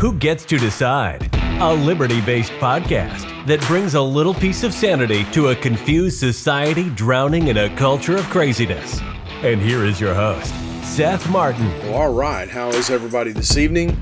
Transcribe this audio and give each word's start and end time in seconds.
Who 0.00 0.14
Gets 0.14 0.46
to 0.46 0.56
Decide? 0.56 1.28
A 1.60 1.74
liberty 1.74 2.22
based 2.22 2.52
podcast 2.52 3.44
that 3.44 3.60
brings 3.66 3.92
a 3.92 4.00
little 4.00 4.32
piece 4.32 4.62
of 4.62 4.72
sanity 4.72 5.24
to 5.32 5.48
a 5.48 5.54
confused 5.54 6.18
society 6.18 6.88
drowning 6.88 7.48
in 7.48 7.58
a 7.58 7.76
culture 7.76 8.16
of 8.16 8.24
craziness. 8.30 8.98
And 9.42 9.60
here 9.60 9.84
is 9.84 10.00
your 10.00 10.14
host, 10.14 10.54
Seth 10.82 11.28
Martin. 11.28 11.68
Well, 11.80 11.96
all 11.96 12.14
right. 12.14 12.48
How 12.48 12.70
is 12.70 12.88
everybody 12.88 13.32
this 13.32 13.58
evening? 13.58 14.00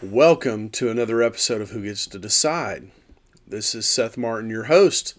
Welcome 0.00 0.70
to 0.70 0.90
another 0.90 1.20
episode 1.24 1.60
of 1.60 1.70
Who 1.70 1.82
Gets 1.82 2.06
to 2.06 2.20
Decide. 2.20 2.92
This 3.44 3.74
is 3.74 3.84
Seth 3.84 4.16
Martin, 4.16 4.48
your 4.48 4.66
host. 4.66 5.14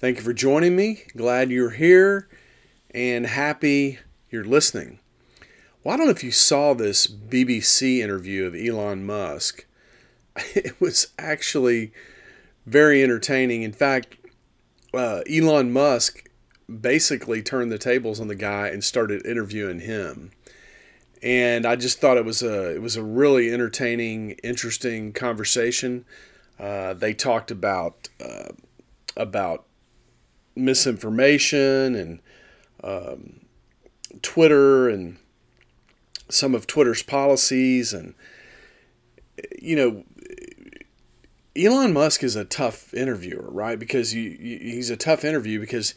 Thank 0.00 0.16
you 0.16 0.24
for 0.24 0.32
joining 0.32 0.74
me. 0.74 1.04
Glad 1.16 1.52
you're 1.52 1.70
here 1.70 2.28
and 2.90 3.24
happy 3.24 4.00
you're 4.28 4.44
listening. 4.44 4.98
Well, 5.86 5.94
I 5.94 5.98
don't 5.98 6.06
know 6.06 6.12
if 6.12 6.24
you 6.24 6.32
saw 6.32 6.74
this 6.74 7.06
BBC 7.06 7.98
interview 8.00 8.44
of 8.44 8.56
Elon 8.56 9.06
Musk. 9.06 9.66
It 10.56 10.80
was 10.80 11.12
actually 11.16 11.92
very 12.66 13.04
entertaining. 13.04 13.62
In 13.62 13.72
fact, 13.72 14.16
uh, 14.92 15.20
Elon 15.32 15.72
Musk 15.72 16.28
basically 16.68 17.40
turned 17.40 17.70
the 17.70 17.78
tables 17.78 18.18
on 18.18 18.26
the 18.26 18.34
guy 18.34 18.66
and 18.66 18.82
started 18.82 19.24
interviewing 19.24 19.78
him. 19.78 20.32
And 21.22 21.64
I 21.64 21.76
just 21.76 22.00
thought 22.00 22.16
it 22.16 22.24
was 22.24 22.42
a 22.42 22.74
it 22.74 22.82
was 22.82 22.96
a 22.96 23.04
really 23.04 23.52
entertaining, 23.52 24.32
interesting 24.42 25.12
conversation. 25.12 26.04
Uh, 26.58 26.94
they 26.94 27.14
talked 27.14 27.52
about 27.52 28.08
uh, 28.20 28.48
about 29.16 29.66
misinformation 30.56 31.94
and 31.94 32.20
um, 32.82 33.42
Twitter 34.20 34.88
and 34.88 35.18
some 36.28 36.54
of 36.54 36.66
Twitter's 36.66 37.02
policies 37.02 37.92
and 37.92 38.14
you 39.60 39.76
know 39.76 40.04
Elon 41.56 41.92
Musk 41.92 42.22
is 42.22 42.36
a 42.36 42.44
tough 42.44 42.92
interviewer, 42.92 43.48
right? 43.50 43.78
Because 43.78 44.14
you, 44.14 44.36
you, 44.38 44.58
he's 44.58 44.90
a 44.90 44.96
tough 44.96 45.24
interview 45.24 45.58
because 45.58 45.94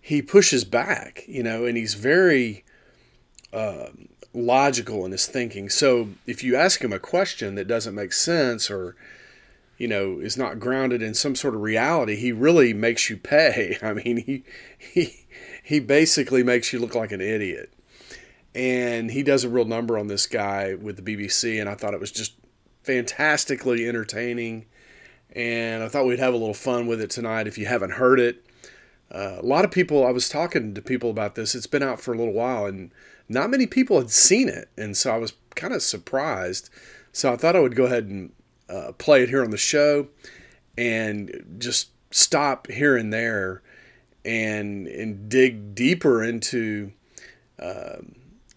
he 0.00 0.20
pushes 0.20 0.64
back, 0.64 1.24
you 1.26 1.42
know, 1.42 1.64
and 1.64 1.76
he's 1.76 1.94
very 1.94 2.64
uh, 3.52 3.88
logical 4.32 5.04
in 5.04 5.12
his 5.12 5.26
thinking. 5.26 5.68
So 5.70 6.10
if 6.26 6.44
you 6.44 6.56
ask 6.56 6.82
him 6.82 6.92
a 6.92 6.98
question 6.98 7.54
that 7.54 7.68
doesn't 7.68 7.94
make 7.94 8.12
sense 8.12 8.70
or 8.70 8.96
you 9.78 9.86
know 9.86 10.18
is 10.18 10.36
not 10.36 10.58
grounded 10.58 11.02
in 11.02 11.14
some 11.14 11.34
sort 11.34 11.54
of 11.54 11.62
reality, 11.62 12.16
he 12.16 12.32
really 12.32 12.74
makes 12.74 13.08
you 13.08 13.16
pay. 13.16 13.78
I 13.82 13.94
mean, 13.94 14.18
he 14.18 14.44
he 14.78 15.26
he 15.62 15.80
basically 15.80 16.42
makes 16.42 16.72
you 16.72 16.78
look 16.78 16.94
like 16.94 17.12
an 17.12 17.20
idiot 17.20 17.72
and 18.54 19.10
he 19.10 19.22
does 19.22 19.44
a 19.44 19.48
real 19.48 19.64
number 19.64 19.98
on 19.98 20.08
this 20.08 20.26
guy 20.26 20.74
with 20.74 21.02
the 21.02 21.16
BBC, 21.16 21.60
and 21.60 21.68
I 21.68 21.74
thought 21.74 21.94
it 21.94 22.00
was 22.00 22.12
just 22.12 22.34
fantastically 22.82 23.86
entertaining, 23.86 24.66
and 25.32 25.82
I 25.82 25.88
thought 25.88 26.06
we'd 26.06 26.18
have 26.18 26.34
a 26.34 26.38
little 26.38 26.54
fun 26.54 26.86
with 26.86 27.00
it 27.00 27.10
tonight. 27.10 27.46
If 27.46 27.58
you 27.58 27.66
haven't 27.66 27.92
heard 27.92 28.18
it, 28.18 28.44
uh, 29.10 29.36
a 29.38 29.44
lot 29.44 29.64
of 29.64 29.70
people. 29.70 30.06
I 30.06 30.10
was 30.10 30.28
talking 30.28 30.74
to 30.74 30.82
people 30.82 31.10
about 31.10 31.34
this. 31.34 31.54
It's 31.54 31.66
been 31.66 31.82
out 31.82 32.00
for 32.00 32.12
a 32.12 32.16
little 32.16 32.32
while, 32.32 32.66
and 32.66 32.90
not 33.28 33.50
many 33.50 33.66
people 33.66 33.98
had 33.98 34.10
seen 34.10 34.48
it, 34.48 34.68
and 34.76 34.96
so 34.96 35.12
I 35.14 35.18
was 35.18 35.34
kind 35.54 35.74
of 35.74 35.82
surprised. 35.82 36.70
So 37.12 37.32
I 37.32 37.36
thought 37.36 37.56
I 37.56 37.60
would 37.60 37.76
go 37.76 37.84
ahead 37.84 38.04
and 38.04 38.32
uh, 38.68 38.92
play 38.98 39.22
it 39.22 39.28
here 39.28 39.42
on 39.42 39.50
the 39.50 39.56
show, 39.56 40.08
and 40.76 41.56
just 41.58 41.90
stop 42.10 42.70
here 42.70 42.96
and 42.96 43.12
there, 43.12 43.62
and 44.24 44.86
and 44.86 45.28
dig 45.28 45.74
deeper 45.74 46.22
into. 46.22 46.92
Uh, 47.58 47.98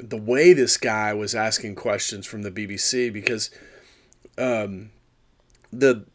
the 0.01 0.17
way 0.17 0.53
this 0.53 0.77
guy 0.77 1.13
was 1.13 1.35
asking 1.35 1.75
questions 1.75 2.25
from 2.25 2.41
the 2.41 2.51
BBC 2.51 3.11
because 3.11 3.51
um, 4.37 4.91
the 5.71 6.05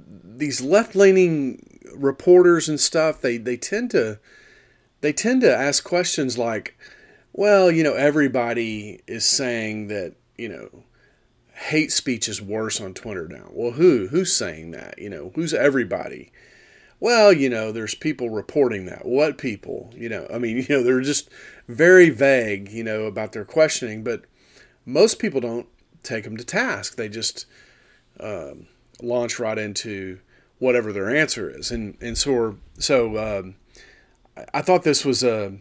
these 0.00 0.60
left 0.60 0.94
leaning 0.94 1.80
reporters 1.94 2.68
and 2.68 2.80
stuff 2.80 3.20
they 3.20 3.36
they 3.36 3.56
tend 3.56 3.90
to 3.90 4.18
they 5.00 5.12
tend 5.12 5.42
to 5.42 5.54
ask 5.54 5.84
questions 5.84 6.38
like, 6.38 6.78
well, 7.32 7.70
you 7.70 7.82
know, 7.82 7.94
everybody 7.94 9.00
is 9.06 9.26
saying 9.26 9.88
that 9.88 10.14
you 10.36 10.48
know 10.48 10.84
hate 11.52 11.92
speech 11.92 12.28
is 12.28 12.42
worse 12.42 12.80
on 12.80 12.94
Twitter 12.94 13.28
now. 13.28 13.48
Well, 13.52 13.72
who 13.72 14.08
who's 14.08 14.34
saying 14.34 14.72
that? 14.72 14.98
You 14.98 15.10
know, 15.10 15.32
who's 15.34 15.54
everybody? 15.54 16.32
Well, 17.04 17.34
you 17.34 17.50
know, 17.50 17.70
there's 17.70 17.94
people 17.94 18.30
reporting 18.30 18.86
that. 18.86 19.04
What 19.04 19.36
people? 19.36 19.92
You 19.94 20.08
know, 20.08 20.26
I 20.32 20.38
mean, 20.38 20.56
you 20.66 20.66
know, 20.70 20.82
they're 20.82 21.02
just 21.02 21.28
very 21.68 22.08
vague, 22.08 22.70
you 22.70 22.82
know, 22.82 23.02
about 23.02 23.32
their 23.32 23.44
questioning, 23.44 24.02
but 24.02 24.22
most 24.86 25.18
people 25.18 25.38
don't 25.38 25.66
take 26.02 26.24
them 26.24 26.38
to 26.38 26.44
task. 26.46 26.96
They 26.96 27.10
just 27.10 27.44
um, 28.18 28.68
launch 29.02 29.38
right 29.38 29.58
into 29.58 30.20
whatever 30.58 30.94
their 30.94 31.14
answer 31.14 31.50
is. 31.50 31.70
And, 31.70 31.98
and 32.00 32.16
so, 32.16 32.56
so 32.78 33.18
um, 33.18 33.56
I 34.54 34.62
thought 34.62 34.84
this 34.84 35.04
was 35.04 35.22
a, 35.22 35.58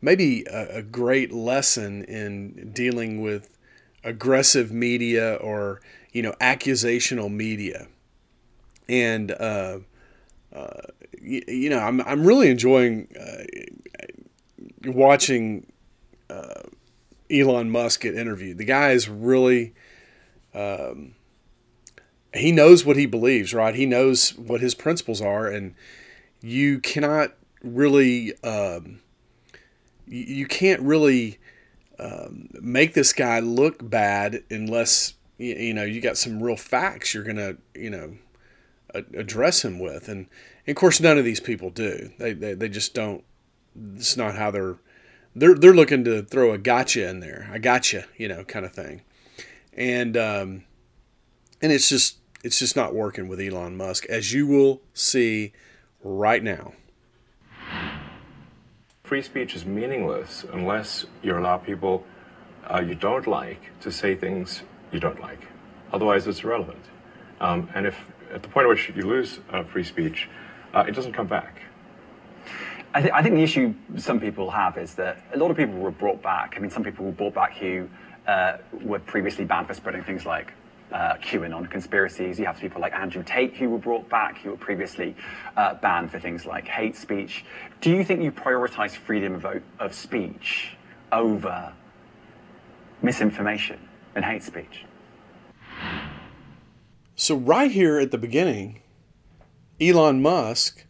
maybe 0.00 0.44
a, 0.44 0.76
a 0.76 0.82
great 0.82 1.32
lesson 1.32 2.04
in 2.04 2.70
dealing 2.72 3.20
with 3.20 3.50
aggressive 4.04 4.70
media 4.70 5.34
or, 5.40 5.80
you 6.12 6.22
know, 6.22 6.36
accusational 6.40 7.28
media. 7.28 7.88
And, 8.88 9.32
uh, 9.32 9.78
uh, 10.54 10.82
you, 11.20 11.42
you, 11.46 11.70
know, 11.70 11.78
I'm, 11.78 12.00
I'm 12.02 12.26
really 12.26 12.48
enjoying 12.48 13.08
uh, 13.18 13.44
watching 14.84 15.70
uh, 16.30 16.62
Elon 17.30 17.70
Musk 17.70 18.02
get 18.02 18.14
interviewed. 18.14 18.58
The 18.58 18.64
guy 18.64 18.90
is 18.92 19.08
really, 19.08 19.74
um, 20.54 21.14
he 22.34 22.52
knows 22.52 22.84
what 22.84 22.96
he 22.96 23.06
believes, 23.06 23.52
right? 23.52 23.74
He 23.74 23.86
knows 23.86 24.30
what 24.36 24.60
his 24.60 24.74
principles 24.74 25.20
are, 25.20 25.46
and 25.46 25.74
you 26.40 26.78
cannot 26.80 27.34
really, 27.62 28.32
um, 28.42 29.00
you, 30.06 30.46
can't 30.46 30.80
really 30.80 31.38
um, 31.98 32.48
make 32.60 32.94
this 32.94 33.12
guy 33.12 33.40
look 33.40 33.88
bad 33.88 34.44
unless 34.50 35.14
you 35.38 35.72
know 35.72 35.84
you 35.84 36.00
got 36.00 36.16
some 36.16 36.42
real 36.42 36.56
facts 36.56 37.14
you're 37.14 37.22
gonna 37.22 37.56
you 37.74 37.90
know 37.90 38.16
address 38.94 39.64
him 39.64 39.78
with, 39.78 40.08
and, 40.08 40.26
and 40.66 40.76
of 40.76 40.76
course 40.76 41.00
none 41.00 41.18
of 41.18 41.24
these 41.24 41.40
people 41.40 41.70
do. 41.70 42.10
They, 42.18 42.32
they 42.32 42.54
they 42.54 42.68
just 42.68 42.94
don't 42.94 43.24
it's 43.96 44.16
not 44.16 44.36
how 44.36 44.50
they're 44.50 44.76
they're 45.34 45.54
they're 45.54 45.74
looking 45.74 46.04
to 46.04 46.22
throw 46.22 46.52
a 46.52 46.58
gotcha 46.58 47.08
in 47.08 47.20
there. 47.20 47.48
I 47.52 47.58
gotcha, 47.58 48.06
you 48.16 48.28
know, 48.28 48.44
kind 48.44 48.64
of 48.64 48.72
thing. 48.72 49.02
And 49.74 50.16
um, 50.16 50.64
and 51.62 51.72
it's 51.72 51.88
just 51.88 52.18
it's 52.42 52.58
just 52.58 52.76
not 52.76 52.94
working 52.94 53.28
with 53.28 53.40
Elon 53.40 53.76
Musk, 53.76 54.06
as 54.06 54.32
you 54.32 54.46
will 54.46 54.80
see 54.94 55.52
right 56.02 56.42
now. 56.42 56.72
Free 59.04 59.22
speech 59.22 59.54
is 59.54 59.64
meaningless 59.64 60.44
unless 60.52 61.06
you 61.22 61.36
allow 61.36 61.56
people 61.56 62.04
uh, 62.70 62.80
you 62.80 62.94
don't 62.94 63.26
like 63.26 63.70
to 63.80 63.90
say 63.90 64.14
things 64.14 64.62
you 64.92 65.00
don't 65.00 65.20
like. 65.20 65.40
Otherwise, 65.92 66.26
it's 66.26 66.44
irrelevant. 66.44 66.84
Um, 67.40 67.70
and 67.74 67.86
if 67.86 67.96
at 68.32 68.42
the 68.42 68.48
point 68.48 68.64
at 68.64 68.68
which 68.68 68.92
you 68.94 69.02
lose 69.02 69.40
uh, 69.50 69.64
free 69.64 69.84
speech, 69.84 70.28
uh, 70.74 70.84
it 70.86 70.92
doesn't 70.92 71.12
come 71.12 71.26
back. 71.26 71.62
I, 72.94 73.02
th- 73.02 73.12
I, 73.12 73.22
think 73.22 73.34
the 73.34 73.42
issue 73.42 73.74
some 73.96 74.18
people 74.18 74.50
have 74.50 74.78
is 74.78 74.94
that 74.94 75.22
a 75.34 75.36
lot 75.36 75.50
of 75.50 75.56
people 75.56 75.74
were 75.74 75.90
brought 75.90 76.22
back. 76.22 76.54
I 76.56 76.60
mean, 76.60 76.70
some 76.70 76.82
people 76.82 77.04
were 77.04 77.12
brought 77.12 77.34
back 77.34 77.56
who 77.56 77.88
uh, 78.26 78.58
were 78.82 78.98
previously 78.98 79.44
banned 79.44 79.66
for 79.66 79.74
spreading 79.74 80.02
things 80.02 80.24
like 80.24 80.52
uh, 80.92 81.14
QAnon 81.16 81.70
conspiracies. 81.70 82.38
You 82.38 82.46
have 82.46 82.58
people 82.58 82.80
like 82.80 82.94
Andrew 82.94 83.22
Tate 83.22 83.54
who 83.54 83.68
were 83.68 83.78
brought 83.78 84.08
back, 84.08 84.38
who 84.38 84.50
were 84.50 84.56
previously 84.56 85.14
uh, 85.56 85.74
banned 85.74 86.10
for 86.10 86.18
things 86.18 86.46
like 86.46 86.66
hate 86.66 86.96
speech. 86.96 87.44
Do 87.80 87.90
you 87.90 88.04
think 88.04 88.22
you 88.22 88.32
prioritize 88.32 88.92
freedom 88.92 89.34
of, 89.34 89.62
of 89.78 89.94
speech 89.94 90.76
over 91.12 91.72
misinformation 93.02 93.78
and 94.14 94.24
hate 94.24 94.42
speech? 94.42 94.84
So, 97.20 97.34
right 97.34 97.72
here 97.72 97.98
at 97.98 98.12
the 98.12 98.16
beginning, 98.16 98.80
Elon 99.80 100.22
Musk 100.22 100.84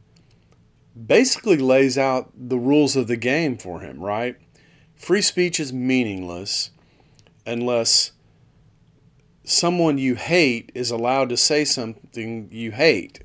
basically 1.07 1.57
lays 1.57 1.97
out 1.97 2.31
the 2.37 2.59
rules 2.59 2.97
of 2.97 3.07
the 3.07 3.17
game 3.17 3.57
for 3.57 3.81
him, 3.81 3.99
right? 3.99 4.37
Free 4.95 5.23
speech 5.23 5.59
is 5.59 5.73
meaningless 5.73 6.71
unless 7.47 8.13
someone 9.43 9.97
you 9.97 10.17
hate 10.17 10.71
is 10.75 10.91
allowed 10.91 11.31
to 11.31 11.37
say 11.39 11.65
something 11.65 12.51
you 12.53 12.73
hate. 12.73 13.21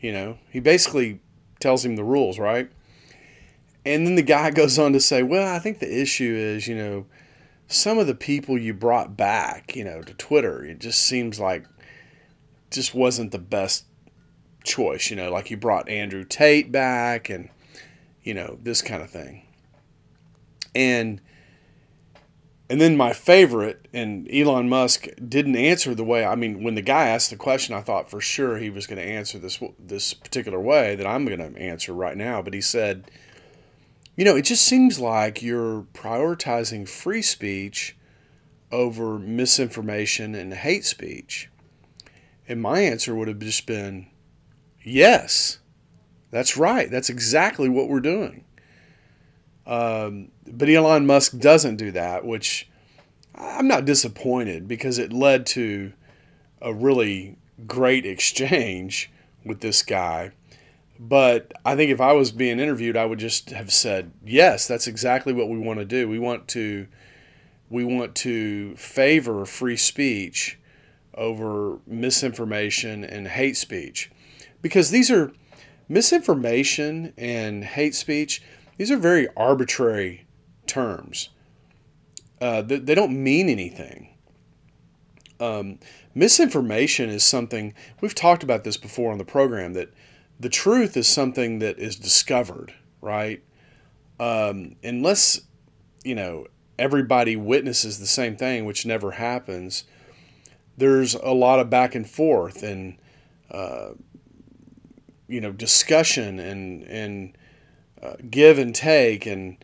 You 0.00 0.12
know, 0.12 0.38
he 0.48 0.60
basically 0.60 1.20
tells 1.60 1.84
him 1.84 1.96
the 1.96 2.04
rules, 2.04 2.38
right? 2.38 2.70
And 3.84 4.06
then 4.06 4.14
the 4.14 4.22
guy 4.22 4.50
goes 4.52 4.78
on 4.78 4.94
to 4.94 5.00
say, 5.00 5.22
well, 5.22 5.54
I 5.54 5.58
think 5.58 5.78
the 5.78 6.00
issue 6.00 6.34
is, 6.34 6.66
you 6.66 6.74
know, 6.74 7.04
some 7.66 7.98
of 7.98 8.06
the 8.06 8.14
people 8.14 8.56
you 8.56 8.72
brought 8.72 9.14
back, 9.14 9.76
you 9.76 9.84
know, 9.84 10.00
to 10.00 10.14
Twitter, 10.14 10.64
it 10.64 10.78
just 10.78 11.02
seems 11.02 11.38
like 11.38 11.66
just 12.70 12.94
wasn't 12.94 13.32
the 13.32 13.38
best 13.38 13.84
choice. 14.64 15.10
You 15.10 15.16
know, 15.16 15.30
like 15.30 15.50
you 15.50 15.56
brought 15.56 15.88
Andrew 15.88 16.24
Tate 16.24 16.70
back 16.70 17.28
and, 17.30 17.50
you 18.22 18.34
know, 18.34 18.58
this 18.62 18.82
kind 18.82 19.02
of 19.02 19.10
thing. 19.10 19.42
And 20.74 21.20
and 22.70 22.80
then 22.80 22.96
my 22.96 23.14
favorite, 23.14 23.88
and 23.94 24.28
Elon 24.30 24.68
Musk 24.68 25.08
didn't 25.26 25.56
answer 25.56 25.94
the 25.94 26.04
way. 26.04 26.24
I 26.26 26.34
mean, 26.34 26.62
when 26.62 26.74
the 26.74 26.82
guy 26.82 27.08
asked 27.08 27.30
the 27.30 27.36
question, 27.36 27.74
I 27.74 27.80
thought 27.80 28.10
for 28.10 28.20
sure 28.20 28.58
he 28.58 28.68
was 28.68 28.86
going 28.86 28.98
to 28.98 29.08
answer 29.08 29.38
this 29.38 29.58
this 29.78 30.12
particular 30.12 30.60
way 30.60 30.94
that 30.94 31.06
I'm 31.06 31.24
going 31.24 31.38
to 31.38 31.58
answer 31.58 31.94
right 31.94 32.16
now. 32.16 32.42
But 32.42 32.52
he 32.52 32.60
said, 32.60 33.10
"You 34.16 34.24
know, 34.24 34.36
it 34.36 34.42
just 34.42 34.66
seems 34.66 34.98
like 34.98 35.42
you're 35.42 35.86
prioritizing 35.94 36.86
free 36.86 37.22
speech 37.22 37.96
over 38.70 39.18
misinformation 39.18 40.34
and 40.34 40.52
hate 40.52 40.84
speech." 40.84 41.48
And 42.48 42.62
my 42.62 42.80
answer 42.80 43.14
would 43.14 43.28
have 43.28 43.38
just 43.38 43.66
been, 43.66 44.06
"Yes, 44.82 45.58
that's 46.30 46.56
right. 46.56 46.90
That's 46.90 47.10
exactly 47.10 47.68
what 47.68 47.88
we're 47.88 48.00
doing." 48.00 48.44
Um, 49.66 50.30
but 50.46 50.70
Elon 50.70 51.06
Musk 51.06 51.38
doesn't 51.38 51.76
do 51.76 51.90
that, 51.92 52.24
which 52.24 52.68
I'm 53.34 53.68
not 53.68 53.84
disappointed 53.84 54.66
because 54.66 54.98
it 54.98 55.12
led 55.12 55.44
to 55.46 55.92
a 56.62 56.72
really 56.72 57.36
great 57.66 58.06
exchange 58.06 59.10
with 59.44 59.60
this 59.60 59.82
guy. 59.82 60.30
But 60.98 61.52
I 61.64 61.76
think 61.76 61.90
if 61.90 62.00
I 62.00 62.12
was 62.12 62.32
being 62.32 62.58
interviewed, 62.58 62.96
I 62.96 63.04
would 63.04 63.18
just 63.18 63.50
have 63.50 63.72
said, 63.72 64.10
"Yes, 64.24 64.66
that's 64.66 64.86
exactly 64.86 65.34
what 65.34 65.50
we 65.50 65.58
want 65.58 65.78
to 65.80 65.84
do. 65.84 66.08
We 66.08 66.18
want 66.18 66.48
to 66.48 66.88
we 67.70 67.84
want 67.84 68.14
to 68.14 68.74
favor 68.76 69.44
free 69.44 69.76
speech 69.76 70.58
over 71.18 71.80
misinformation 71.86 73.04
and 73.04 73.28
hate 73.28 73.58
speech." 73.58 74.10
Because 74.62 74.90
these 74.90 75.10
are 75.10 75.32
misinformation 75.88 77.12
and 77.18 77.64
hate 77.64 77.94
speech 77.94 78.42
these 78.78 78.92
are 78.92 78.96
very 78.96 79.28
arbitrary 79.36 80.26
terms. 80.66 81.28
Uh, 82.40 82.62
they, 82.62 82.78
they, 82.78 82.94
don't 82.94 83.22
mean 83.22 83.48
anything. 83.48 84.14
Um, 85.40 85.80
misinformation 86.14 87.10
is 87.10 87.24
something 87.24 87.74
we've 88.00 88.14
talked 88.14 88.44
about 88.44 88.62
this 88.62 88.76
before 88.76 89.10
on 89.10 89.18
the 89.18 89.24
program 89.24 89.72
that 89.72 89.92
the 90.38 90.48
truth 90.48 90.96
is 90.96 91.08
something 91.08 91.58
that 91.58 91.80
is 91.80 91.96
discovered, 91.96 92.72
right? 93.02 93.42
Um, 94.20 94.76
unless 94.84 95.40
you 96.04 96.14
know 96.14 96.46
everybody 96.78 97.34
witnesses 97.34 97.98
the 97.98 98.06
same 98.06 98.36
thing, 98.36 98.64
which 98.64 98.86
never 98.86 99.12
happens. 99.12 99.82
There's 100.78 101.14
a 101.14 101.32
lot 101.32 101.58
of 101.58 101.68
back 101.68 101.94
and 101.94 102.08
forth 102.08 102.62
and 102.62 102.96
uh, 103.50 103.90
you 105.26 105.40
know 105.40 105.52
discussion 105.52 106.38
and 106.38 106.82
and 106.84 107.38
uh, 108.02 108.14
give 108.30 108.58
and 108.58 108.74
take 108.74 109.26
and 109.26 109.56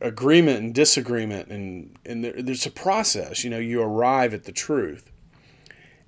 agreement 0.00 0.60
and 0.60 0.74
disagreement 0.74 1.48
and 1.48 1.96
and 2.04 2.24
there, 2.24 2.40
there's 2.40 2.66
a 2.66 2.70
process 2.70 3.44
you 3.44 3.50
know 3.50 3.58
you 3.58 3.82
arrive 3.82 4.34
at 4.34 4.44
the 4.44 4.52
truth. 4.52 5.10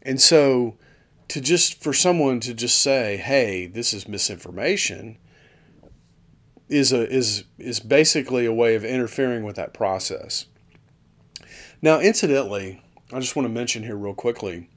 And 0.02 0.20
so 0.20 0.76
to 1.28 1.40
just 1.40 1.82
for 1.82 1.92
someone 1.92 2.40
to 2.40 2.54
just 2.54 2.80
say 2.80 3.16
hey 3.16 3.66
this 3.66 3.92
is 3.92 4.08
misinformation 4.08 5.18
is 6.68 6.92
a 6.92 7.08
is 7.08 7.44
is 7.58 7.80
basically 7.80 8.44
a 8.44 8.52
way 8.52 8.74
of 8.74 8.84
interfering 8.84 9.44
with 9.44 9.56
that 9.56 9.72
process. 9.72 10.46
Now 11.80 12.00
incidentally 12.00 12.82
i 13.12 13.20
just 13.20 13.36
want 13.36 13.46
to 13.46 13.52
mention 13.52 13.82
here 13.82 13.96
real 13.96 14.14
quickly 14.14 14.68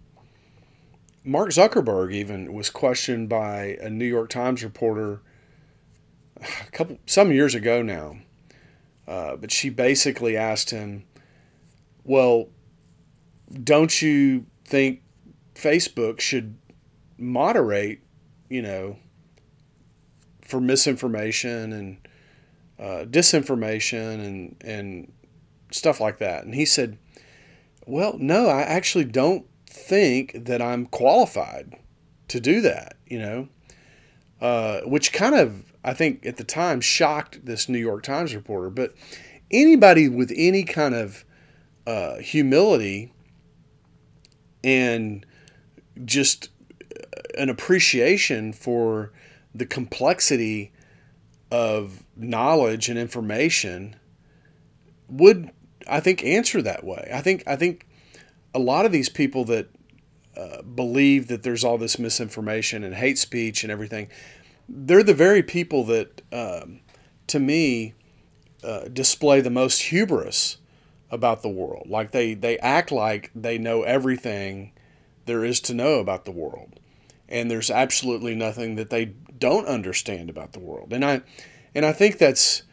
mark 1.24 1.50
zuckerberg 1.50 2.14
even 2.14 2.54
was 2.54 2.70
questioned 2.70 3.30
by 3.30 3.78
a 3.82 3.90
new 3.90 4.06
york 4.06 4.30
times 4.30 4.64
reporter 4.64 5.22
a 6.42 6.72
couple 6.72 6.98
some 7.06 7.32
years 7.32 7.56
ago 7.56 7.82
now. 7.82 8.18
Uh, 9.08 9.36
but 9.36 9.52
she 9.52 9.70
basically 9.70 10.38
asked 10.38 10.70
him, 10.70 11.04
"Well, 12.04 12.50
don't 13.64 14.02
you 14.02 14.46
think 14.66 15.02
Facebook 15.56 16.20
should 16.20 16.58
moderate, 17.18 18.02
you 18.50 18.62
know, 18.62 18.98
for 20.42 20.62
misinformation 20.62 21.74
and 21.74 21.98
uh, 22.80 23.06
disinformation 23.06 24.26
and 24.26 24.56
and 24.62 25.12
stuff 25.72 26.00
like 26.00 26.20
that?" 26.20 26.44
And 26.44 26.54
he 26.54 26.66
said, 26.66 26.98
"Well, 27.90 28.18
no, 28.20 28.48
I 28.48 28.62
actually 28.62 29.06
don't 29.06 29.46
think 29.66 30.46
that 30.46 30.62
I'm 30.62 30.86
qualified 30.86 31.76
to 32.30 32.40
do 32.40 32.62
that. 32.62 32.98
You 33.08 33.20
know." 33.20 33.50
Uh, 34.42 34.80
which 34.82 35.12
kind 35.12 35.36
of 35.36 35.74
I 35.84 35.94
think 35.94 36.26
at 36.26 36.38
the 36.38 36.44
time 36.44 36.80
shocked 36.80 37.46
this 37.46 37.68
New 37.68 37.80
York 37.80 38.04
Times 38.04 38.36
reporter. 38.36 38.70
But 38.70 38.94
anybody 39.52 40.08
with 40.08 40.32
any 40.36 40.64
kind 40.64 40.96
of 40.96 41.26
uh, 41.86 42.18
humility 42.18 43.12
and 44.64 45.26
just 46.06 46.50
an 47.38 47.50
appreciation 47.50 48.54
for 48.54 49.12
the 49.56 49.66
complexity 49.66 50.72
of 51.52 52.04
knowledge 52.16 52.90
and 52.90 53.00
information 53.00 53.96
would 55.08 55.50
I 55.90 56.00
think 56.00 56.24
answer 56.24 56.62
that 56.62 56.84
way. 56.84 57.10
I 57.14 57.22
think 57.22 57.44
I 57.48 57.56
think 57.56 57.88
a 58.54 58.60
lot 58.60 58.86
of 58.86 58.92
these 58.92 59.10
people 59.10 59.46
that 59.46 59.70
uh, 60.38 60.62
believe 60.62 61.28
that 61.28 61.44
there's 61.44 61.64
all 61.64 61.78
this 61.78 62.00
misinformation 62.00 62.84
and 62.84 62.96
hate 62.96 63.18
speech 63.18 63.64
and 63.64 63.72
everything 63.72 64.10
they're 64.70 65.04
the 65.04 65.14
very 65.14 65.42
people 65.42 65.84
that, 65.86 66.22
um, 66.32 66.82
to 67.28 67.40
me, 67.40 67.96
uh, 68.64 68.88
display 68.88 69.42
the 69.42 69.50
most 69.50 69.82
hubris 69.84 70.58
about 71.10 71.42
the 71.42 71.50
world. 71.50 71.90
Like 71.90 72.12
they, 72.12 72.36
they 72.36 72.60
act 72.60 72.92
like 72.92 73.32
they 73.34 73.58
know 73.58 73.82
everything 73.84 74.74
there 75.26 75.44
is 75.44 75.60
to 75.62 75.74
know 75.74 76.00
about 76.00 76.26
the 76.26 76.32
world. 76.32 76.80
And 77.28 77.50
there's 77.50 77.72
absolutely 77.72 78.36
nothing 78.36 78.76
that 78.76 78.90
they 78.90 79.06
don't 79.38 79.68
understand 79.68 80.30
about 80.30 80.54
the 80.54 80.60
world. 80.60 80.94
And 80.94 81.04
I, 81.04 81.22
and 81.74 81.86
I 81.86 81.92
think 81.92 82.18
that's 82.18 82.64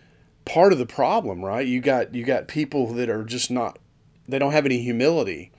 part 0.47 0.73
of 0.73 0.79
the 0.79 0.87
problem, 0.87 1.45
right? 1.45 1.67
You 1.67 1.81
got, 1.81 2.15
you 2.15 2.25
got 2.25 2.49
people 2.49 2.95
that 2.95 3.11
are 3.11 3.25
just 3.25 3.51
not, 3.51 3.79
they 4.27 4.39
don't 4.39 4.53
have 4.53 4.65
any 4.65 4.81
humility. 4.81 5.53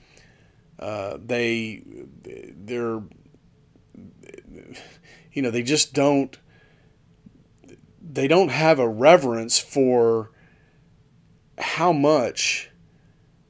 Uh, 0.80 1.18
they, 1.24 1.84
they're, 2.56 3.02
you 5.32 5.42
know, 5.42 5.52
they 5.52 5.64
just 5.64 5.94
don't 5.94 6.38
they 8.18 8.28
don't 8.28 8.50
have 8.50 8.80
a 8.80 8.88
reverence 8.88 9.60
for 9.60 10.32
how 11.58 11.92
much 11.92 12.72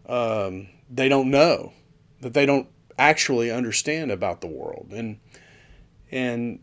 um, 0.07 0.67
they 0.89 1.07
don't 1.07 1.29
know 1.29 1.73
that 2.21 2.33
they 2.33 2.45
don't 2.45 2.67
actually 2.97 3.51
understand 3.51 4.11
about 4.11 4.41
the 4.41 4.47
world 4.47 4.91
and 4.91 5.19
and 6.11 6.59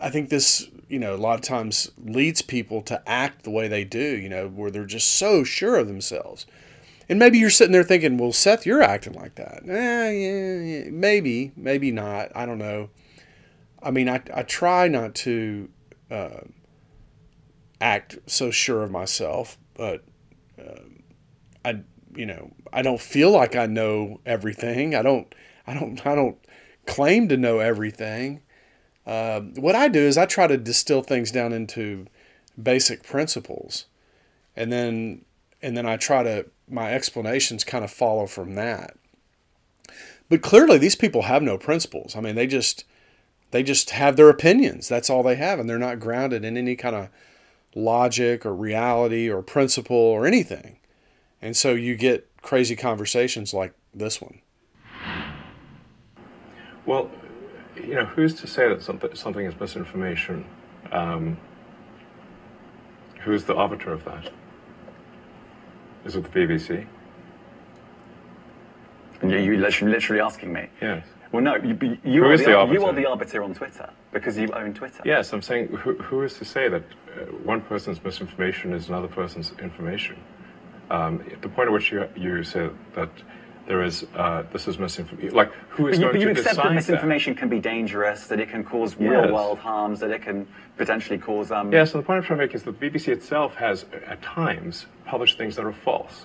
I 0.00 0.10
think 0.10 0.30
this 0.30 0.68
you 0.88 0.98
know 0.98 1.14
a 1.14 1.18
lot 1.18 1.38
of 1.38 1.42
times 1.42 1.90
leads 2.02 2.42
people 2.42 2.82
to 2.82 3.02
act 3.08 3.44
the 3.44 3.50
way 3.50 3.68
they 3.68 3.84
do 3.84 4.16
you 4.16 4.28
know 4.28 4.48
where 4.48 4.70
they're 4.70 4.84
just 4.84 5.08
so 5.08 5.44
sure 5.44 5.76
of 5.76 5.86
themselves 5.86 6.46
and 7.08 7.18
maybe 7.18 7.38
you're 7.38 7.50
sitting 7.50 7.72
there 7.72 7.84
thinking 7.84 8.18
well 8.18 8.32
Seth 8.32 8.66
you're 8.66 8.82
acting 8.82 9.12
like 9.12 9.36
that 9.36 9.62
eh, 9.68 10.10
yeah, 10.10 10.58
yeah, 10.58 10.90
maybe 10.90 11.52
maybe 11.56 11.92
not 11.92 12.32
I 12.34 12.44
don't 12.44 12.58
know 12.58 12.90
I 13.82 13.90
mean, 13.90 14.08
I, 14.08 14.20
I 14.34 14.42
try 14.42 14.88
not 14.88 15.14
to 15.16 15.68
uh, 16.10 16.40
act 17.80 18.18
so 18.26 18.50
sure 18.50 18.82
of 18.82 18.90
myself, 18.90 19.58
but 19.74 20.04
uh, 20.58 20.80
I, 21.64 21.80
you 22.14 22.26
know, 22.26 22.52
I 22.72 22.82
don't 22.82 23.00
feel 23.00 23.30
like 23.30 23.56
I 23.56 23.66
know 23.66 24.20
everything. 24.26 24.94
I 24.94 25.02
don't, 25.02 25.34
I 25.66 25.74
don't, 25.74 26.06
I 26.06 26.14
don't 26.14 26.36
claim 26.86 27.28
to 27.28 27.36
know 27.36 27.60
everything. 27.60 28.42
Uh, 29.06 29.40
what 29.40 29.74
I 29.74 29.88
do 29.88 30.00
is 30.00 30.18
I 30.18 30.26
try 30.26 30.46
to 30.46 30.56
distill 30.56 31.02
things 31.02 31.30
down 31.30 31.52
into 31.52 32.06
basic 32.60 33.02
principles, 33.02 33.86
and 34.54 34.72
then, 34.72 35.24
and 35.62 35.76
then 35.76 35.86
I 35.86 35.96
try 35.96 36.22
to 36.22 36.46
my 36.68 36.92
explanations 36.92 37.64
kind 37.64 37.84
of 37.84 37.90
follow 37.90 38.26
from 38.26 38.54
that. 38.54 38.96
But 40.28 40.42
clearly, 40.42 40.78
these 40.78 40.94
people 40.94 41.22
have 41.22 41.42
no 41.42 41.58
principles. 41.58 42.14
I 42.14 42.20
mean, 42.20 42.36
they 42.36 42.46
just 42.46 42.84
they 43.50 43.62
just 43.62 43.90
have 43.90 44.16
their 44.16 44.28
opinions. 44.28 44.88
That's 44.88 45.10
all 45.10 45.22
they 45.22 45.36
have, 45.36 45.58
and 45.58 45.68
they're 45.68 45.78
not 45.78 45.98
grounded 45.98 46.44
in 46.44 46.56
any 46.56 46.76
kind 46.76 46.94
of 46.94 47.08
logic 47.74 48.46
or 48.46 48.54
reality 48.54 49.28
or 49.28 49.42
principle 49.42 49.96
or 49.96 50.26
anything. 50.26 50.78
And 51.42 51.56
so 51.56 51.72
you 51.72 51.96
get 51.96 52.28
crazy 52.42 52.76
conversations 52.76 53.52
like 53.52 53.72
this 53.94 54.20
one. 54.20 54.40
Well, 56.86 57.10
you 57.76 57.94
know, 57.94 58.04
who's 58.04 58.34
to 58.34 58.46
say 58.46 58.68
that 58.68 58.82
something, 58.82 59.14
something 59.14 59.46
is 59.46 59.58
misinformation? 59.58 60.44
Um, 60.92 61.36
who's 63.20 63.44
the 63.44 63.54
arbiter 63.54 63.92
of 63.92 64.04
that? 64.04 64.30
Is 66.04 66.16
it 66.16 66.24
the 66.24 66.28
BBC? 66.30 66.86
And 69.22 69.30
you're 69.30 69.56
literally 69.56 70.20
asking 70.20 70.52
me? 70.52 70.68
Yes. 70.80 71.04
Well, 71.30 71.42
no, 71.42 71.56
you, 71.56 71.98
you, 72.02 72.24
are, 72.24 72.36
the, 72.36 72.44
the 72.44 72.68
you 72.72 72.84
are 72.84 72.92
the 72.92 73.06
arbiter 73.06 73.44
on 73.44 73.54
Twitter 73.54 73.90
because 74.12 74.36
you 74.36 74.50
own 74.52 74.74
Twitter. 74.74 75.02
Yes, 75.04 75.32
I'm 75.32 75.42
saying 75.42 75.68
who, 75.68 75.94
who 75.94 76.22
is 76.22 76.34
to 76.38 76.44
say 76.44 76.68
that 76.68 76.82
uh, 76.82 77.26
one 77.44 77.60
person's 77.60 78.02
misinformation 78.02 78.72
is 78.72 78.88
another 78.88 79.06
person's 79.06 79.52
information? 79.60 80.16
um, 80.90 81.24
the 81.40 81.48
point 81.48 81.68
at 81.68 81.72
which 81.72 81.92
you, 81.92 82.08
you 82.16 82.42
say 82.42 82.68
that 82.94 83.10
there 83.70 83.84
is 83.84 84.04
uh, 84.16 84.42
this 84.52 84.66
is 84.66 84.80
misinformation. 84.80 85.32
Like 85.32 85.52
who 85.68 85.86
is 85.86 85.98
you, 85.98 86.02
going 86.06 86.14
but 86.14 86.20
you 86.20 86.34
to 86.34 86.40
accept 86.40 86.56
that 86.56 86.74
misinformation 86.74 87.36
can 87.36 87.48
be 87.48 87.60
dangerous, 87.60 88.26
that 88.26 88.40
it 88.40 88.50
can 88.50 88.64
cause 88.64 88.96
Yes. 88.98 89.08
real 89.10 89.32
world 89.32 89.60
harms, 89.60 90.00
that 90.00 90.10
it 90.10 90.22
can 90.22 90.48
potentially 90.76 91.18
cause. 91.18 91.52
Um, 91.52 91.70
That? 91.70 91.76
Yeah. 91.76 91.84
So 91.84 91.98
the 91.98 92.04
point 92.04 92.16
I'm 92.16 92.24
trying 92.24 92.40
to 92.40 92.46
make 92.46 92.54
is 92.56 92.64
that 92.64 92.80
the 92.80 92.90
BBC 92.90 93.12
itself 93.12 93.54
has 93.54 93.86
at 94.08 94.20
times 94.22 94.86
published 95.06 95.38
things 95.38 95.54
that 95.54 95.64
are 95.64 95.72
false. 95.72 96.24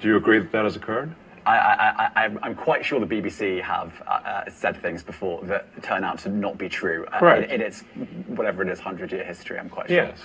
Do 0.00 0.08
you 0.08 0.16
agree 0.16 0.40
that 0.40 0.50
that 0.50 0.64
has 0.64 0.74
occurred? 0.74 1.14
I, 1.46 1.56
I, 1.56 1.74
I, 2.16 2.22
I'm- 2.22 2.38
I'm 2.42 2.54
quite 2.56 2.84
sure 2.84 2.98
the 2.98 3.06
BBC 3.06 3.62
have 3.62 4.02
uh, 4.04 4.10
uh, 4.10 4.50
said 4.50 4.82
things 4.82 5.04
before 5.04 5.44
that 5.44 5.80
turn 5.84 6.02
out 6.02 6.18
to 6.20 6.28
not 6.28 6.58
be 6.58 6.68
true 6.68 7.06
uh, 7.12 7.20
Correct. 7.20 7.52
in, 7.52 7.60
in 7.60 7.66
its 7.68 7.82
whatever 8.26 8.62
it 8.62 8.68
is 8.68 8.80
hundred 8.80 9.12
year 9.12 9.22
history. 9.22 9.60
I'm 9.60 9.68
quite 9.68 9.86
sure. 9.86 9.96
Yes. 10.06 10.18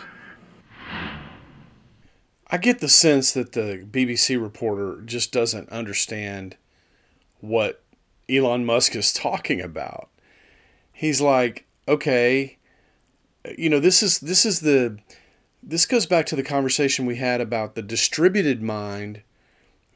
I 2.49 2.57
get 2.57 2.79
the 2.79 2.89
sense 2.89 3.31
that 3.33 3.51
the 3.51 3.85
BBC 3.89 4.41
reporter 4.41 5.01
just 5.05 5.31
doesn't 5.31 5.69
understand 5.69 6.57
what 7.41 7.83
Elon 8.29 8.65
Musk 8.65 8.95
is 8.95 9.13
talking 9.13 9.61
about. 9.61 10.09
He's 10.91 11.21
like, 11.21 11.65
okay, 11.87 12.57
you 13.57 13.69
know, 13.69 13.79
this 13.79 14.03
is 14.03 14.19
this 14.19 14.45
is 14.45 14.59
the 14.59 14.99
this 15.61 15.85
goes 15.85 16.05
back 16.05 16.25
to 16.27 16.35
the 16.35 16.43
conversation 16.43 17.05
we 17.05 17.17
had 17.17 17.41
about 17.41 17.75
the 17.75 17.81
distributed 17.81 18.61
mind 18.61 19.21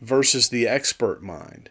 versus 0.01 0.49
the 0.49 0.67
expert 0.67 1.23
mind. 1.23 1.69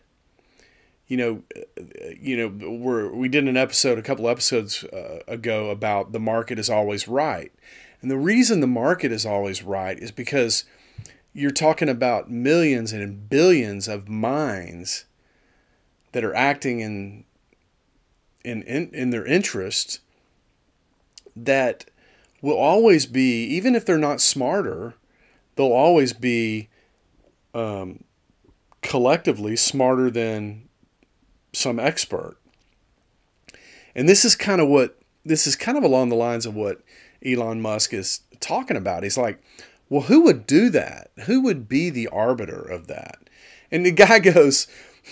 You 1.07 1.17
know, 1.17 1.43
uh, 1.57 1.83
you 2.19 2.37
know, 2.37 2.71
we're, 2.71 3.13
we 3.13 3.29
did 3.29 3.47
an 3.47 3.57
episode 3.57 3.99
a 3.99 4.03
couple 4.03 4.29
episodes 4.29 4.85
uh, 4.85 5.21
ago 5.29 5.69
about 5.69 6.13
the 6.13 6.21
market 6.21 6.59
is 6.59 6.71
always 6.71 7.07
right. 7.07 7.53
And 8.03 8.11
the 8.11 8.19
reason 8.19 8.61
the 8.61 8.67
market 8.67 9.13
is 9.13 9.25
always 9.25 9.63
right 9.63 9.99
is 9.99 10.11
because 10.11 10.65
you're 11.33 11.51
talking 11.51 11.89
about 11.89 12.31
millions 12.31 12.93
and 12.93 13.31
billions 13.31 13.89
of 13.89 14.09
minds 14.09 15.07
that 16.13 16.25
are 16.25 16.35
acting 16.35 16.81
in 16.81 17.25
in 18.45 18.63
in, 18.65 18.91
in 18.93 19.11
their 19.11 19.25
interest 19.25 20.01
that 21.35 21.87
will 22.43 22.59
always 22.59 23.07
be 23.07 23.45
even 23.45 23.75
if 23.75 23.87
they're 23.87 23.97
not 23.97 24.21
smarter 24.21 24.95
they'll 25.57 25.73
always 25.73 26.13
be 26.13 26.69
um, 27.55 28.05
collectively 28.83 29.57
smarter 29.57 30.11
than 30.11 30.69
some 31.53 31.79
expert. 31.79 32.37
And 33.95 34.09
this 34.09 34.25
is 34.25 34.35
kind 34.35 34.61
of 34.61 34.69
what 34.69 34.99
this 35.25 35.47
is 35.47 35.55
kind 35.55 35.79
of 35.79 35.85
along 35.85 36.09
the 36.09 36.17
lines 36.17 36.47
of 36.47 36.55
what 36.55 36.81
Elon 37.25 37.61
Musk 37.61 37.93
is 37.93 38.21
talking 38.41 38.77
about. 38.77 39.03
He's 39.03 39.19
like, 39.19 39.43
well, 39.89 40.03
who 40.03 40.23
would 40.23 40.47
do 40.47 40.71
that? 40.71 41.11
Who 41.27 41.43
would 41.43 41.69
be 41.69 41.91
the 41.91 42.09
arbiter 42.09 42.61
of 42.61 42.87
that? 42.87 43.19
And 43.71 43.85
the 43.85 43.91
guy 43.91 44.19
goes, 44.21 44.67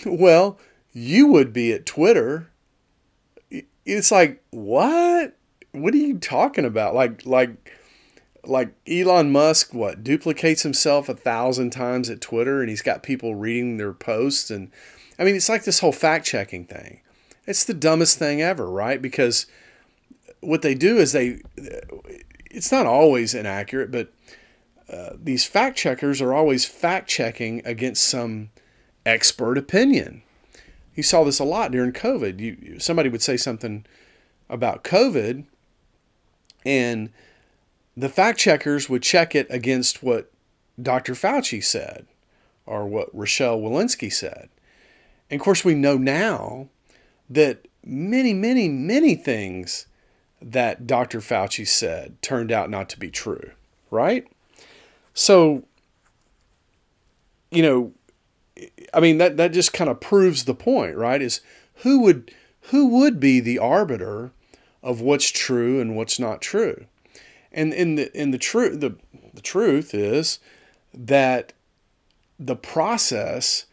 well, 0.05 0.59
you 0.91 1.27
would 1.27 1.53
be 1.53 1.71
at 1.71 1.85
Twitter. 1.85 2.51
It's 3.85 4.11
like, 4.11 4.43
what? 4.51 5.37
What 5.71 5.93
are 5.93 5.97
you 5.97 6.17
talking 6.17 6.65
about? 6.65 6.95
Like, 6.95 7.25
like, 7.25 7.71
like 8.43 8.73
Elon 8.87 9.31
Musk, 9.31 9.73
what 9.73 10.03
duplicates 10.03 10.63
himself 10.63 11.07
a 11.09 11.13
thousand 11.13 11.71
times 11.71 12.09
at 12.09 12.21
Twitter, 12.21 12.59
and 12.59 12.69
he's 12.69 12.81
got 12.81 13.03
people 13.03 13.35
reading 13.35 13.77
their 13.77 13.93
posts, 13.93 14.49
and 14.49 14.71
I 15.19 15.23
mean, 15.23 15.35
it's 15.35 15.49
like 15.49 15.63
this 15.63 15.79
whole 15.79 15.91
fact 15.91 16.25
checking 16.25 16.65
thing. 16.65 17.01
It's 17.45 17.63
the 17.63 17.73
dumbest 17.73 18.17
thing 18.17 18.41
ever, 18.41 18.69
right? 18.69 19.01
Because 19.01 19.45
what 20.41 20.61
they 20.61 20.75
do 20.75 20.97
is 20.97 21.11
they, 21.11 21.41
it's 22.49 22.71
not 22.71 22.85
always 22.85 23.33
inaccurate, 23.33 23.91
but 23.91 24.13
uh, 24.91 25.11
these 25.21 25.45
fact 25.45 25.77
checkers 25.77 26.21
are 26.21 26.33
always 26.33 26.65
fact 26.65 27.07
checking 27.07 27.65
against 27.65 28.03
some 28.03 28.49
expert 29.05 29.57
opinion. 29.57 30.21
You 30.95 31.03
saw 31.03 31.23
this 31.23 31.39
a 31.39 31.45
lot 31.45 31.71
during 31.71 31.93
COVID. 31.93 32.39
You 32.39 32.79
somebody 32.79 33.07
would 33.07 33.21
say 33.21 33.37
something 33.37 33.85
about 34.49 34.83
COVID, 34.83 35.45
and 36.65 37.09
the 37.95 38.09
fact 38.09 38.39
checkers 38.39 38.89
would 38.89 39.01
check 39.01 39.33
it 39.33 39.47
against 39.49 40.03
what 40.03 40.31
Dr. 40.81 41.13
Fauci 41.13 41.63
said 41.63 42.05
or 42.65 42.85
what 42.85 43.15
Rochelle 43.15 43.59
Walensky 43.59 44.11
said. 44.11 44.49
And 45.29 45.39
of 45.39 45.43
course, 45.43 45.63
we 45.63 45.75
know 45.75 45.97
now 45.97 46.67
that 47.29 47.67
many, 47.83 48.33
many, 48.33 48.67
many 48.67 49.15
things 49.15 49.87
that 50.41 50.87
Dr. 50.87 51.19
Fauci 51.19 51.67
said 51.67 52.21
turned 52.21 52.51
out 52.51 52.69
not 52.69 52.89
to 52.89 52.99
be 52.99 53.11
true, 53.11 53.51
right? 53.89 54.27
So, 55.13 55.63
you 57.51 57.61
know, 57.61 57.91
I 58.93 58.99
mean 58.99 59.17
that 59.17 59.37
that 59.37 59.53
just 59.53 59.73
kind 59.73 59.89
of 59.89 59.99
proves 59.99 60.45
the 60.45 60.53
point, 60.53 60.95
right? 60.95 61.21
Is 61.21 61.41
who 61.75 62.01
would 62.01 62.31
who 62.69 62.87
would 62.87 63.19
be 63.19 63.39
the 63.39 63.59
arbiter 63.59 64.31
of 64.83 65.01
what's 65.01 65.29
true 65.29 65.79
and 65.79 65.95
what's 65.95 66.19
not 66.19 66.41
true? 66.41 66.85
And 67.51 67.73
in 67.73 67.95
the 67.95 68.19
in 68.19 68.31
the 68.31 68.37
truth 68.37 68.79
the 68.79 68.95
the 69.33 69.41
truth 69.41 69.93
is 69.93 70.39
that 70.93 71.53
the 72.39 72.55
process 72.55 73.65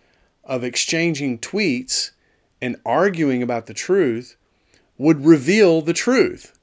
of 0.44 0.64
exchanging 0.64 1.38
tweets 1.38 2.10
and 2.60 2.76
arguing 2.84 3.42
about 3.42 3.66
the 3.66 3.74
truth 3.74 4.36
would 4.96 5.24
reveal 5.24 5.80
the 5.80 5.92
truth. 5.92 6.57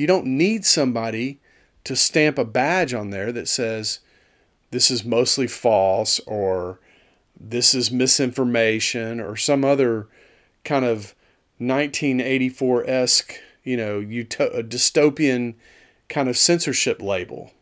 You 0.00 0.06
don't 0.06 0.24
need 0.24 0.64
somebody 0.64 1.40
to 1.84 1.94
stamp 1.94 2.38
a 2.38 2.44
badge 2.46 2.94
on 2.94 3.10
there 3.10 3.32
that 3.32 3.46
says 3.46 4.00
this 4.70 4.90
is 4.90 5.04
mostly 5.04 5.46
false 5.46 6.20
or 6.20 6.80
this 7.38 7.74
is 7.74 7.90
misinformation 7.90 9.20
or 9.20 9.36
some 9.36 9.62
other 9.62 10.08
kind 10.64 10.86
of 10.86 11.14
1984 11.58 12.88
esque, 12.88 13.34
you 13.62 13.76
know, 13.76 14.00
uto- 14.00 14.66
dystopian 14.66 15.56
kind 16.08 16.30
of 16.30 16.38
censorship 16.38 17.02
label. 17.02 17.52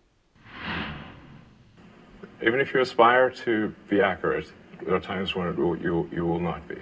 Even 2.40 2.60
if 2.60 2.72
you 2.72 2.80
aspire 2.80 3.30
to 3.30 3.74
be 3.90 4.00
accurate, 4.00 4.52
there 4.84 4.94
are 4.94 5.00
times 5.00 5.34
when 5.34 5.56
you, 5.56 6.08
you 6.12 6.24
will 6.24 6.38
not 6.38 6.68
be. 6.68 6.78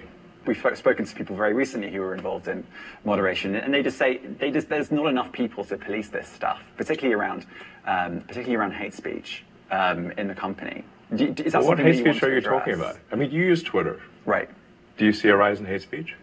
We've 0.47 0.57
spoken 0.77 1.05
to 1.05 1.13
people 1.15 1.35
very 1.35 1.53
recently 1.53 1.91
who 1.91 1.99
were 1.99 2.15
involved 2.15 2.47
in 2.47 2.63
moderation, 3.03 3.55
and 3.55 3.73
they 3.73 3.83
just 3.83 3.97
say 3.97 4.17
they 4.17 4.49
just, 4.49 4.69
there's 4.69 4.91
not 4.91 5.07
enough 5.07 5.31
people 5.33 5.65
to 5.65 5.77
police 5.77 6.07
this 6.07 6.27
stuff, 6.29 6.61
particularly 6.77 7.13
around, 7.15 7.45
um, 7.85 8.21
particularly 8.21 8.55
around 8.55 8.71
hate 8.71 8.93
speech 8.93 9.43
um, 9.71 10.11
in 10.11 10.27
the 10.29 10.35
company. 10.35 10.85
Do, 11.13 11.33
that 11.33 11.53
Well, 11.53 11.67
what 11.67 11.79
hate 11.79 11.97
speech 11.99 12.23
are 12.23 12.33
you 12.33 12.39
talking 12.41 12.75
about? 12.75 12.97
I 13.11 13.15
mean, 13.15 13.29
you 13.31 13.43
use 13.43 13.61
Twitter. 13.61 14.01
Right. 14.25 14.49
Do 14.97 15.05
you 15.05 15.11
see 15.11 15.27
a 15.27 15.35
rise 15.35 15.59
in 15.59 15.65
hate 15.65 15.81
speech? 15.81 16.15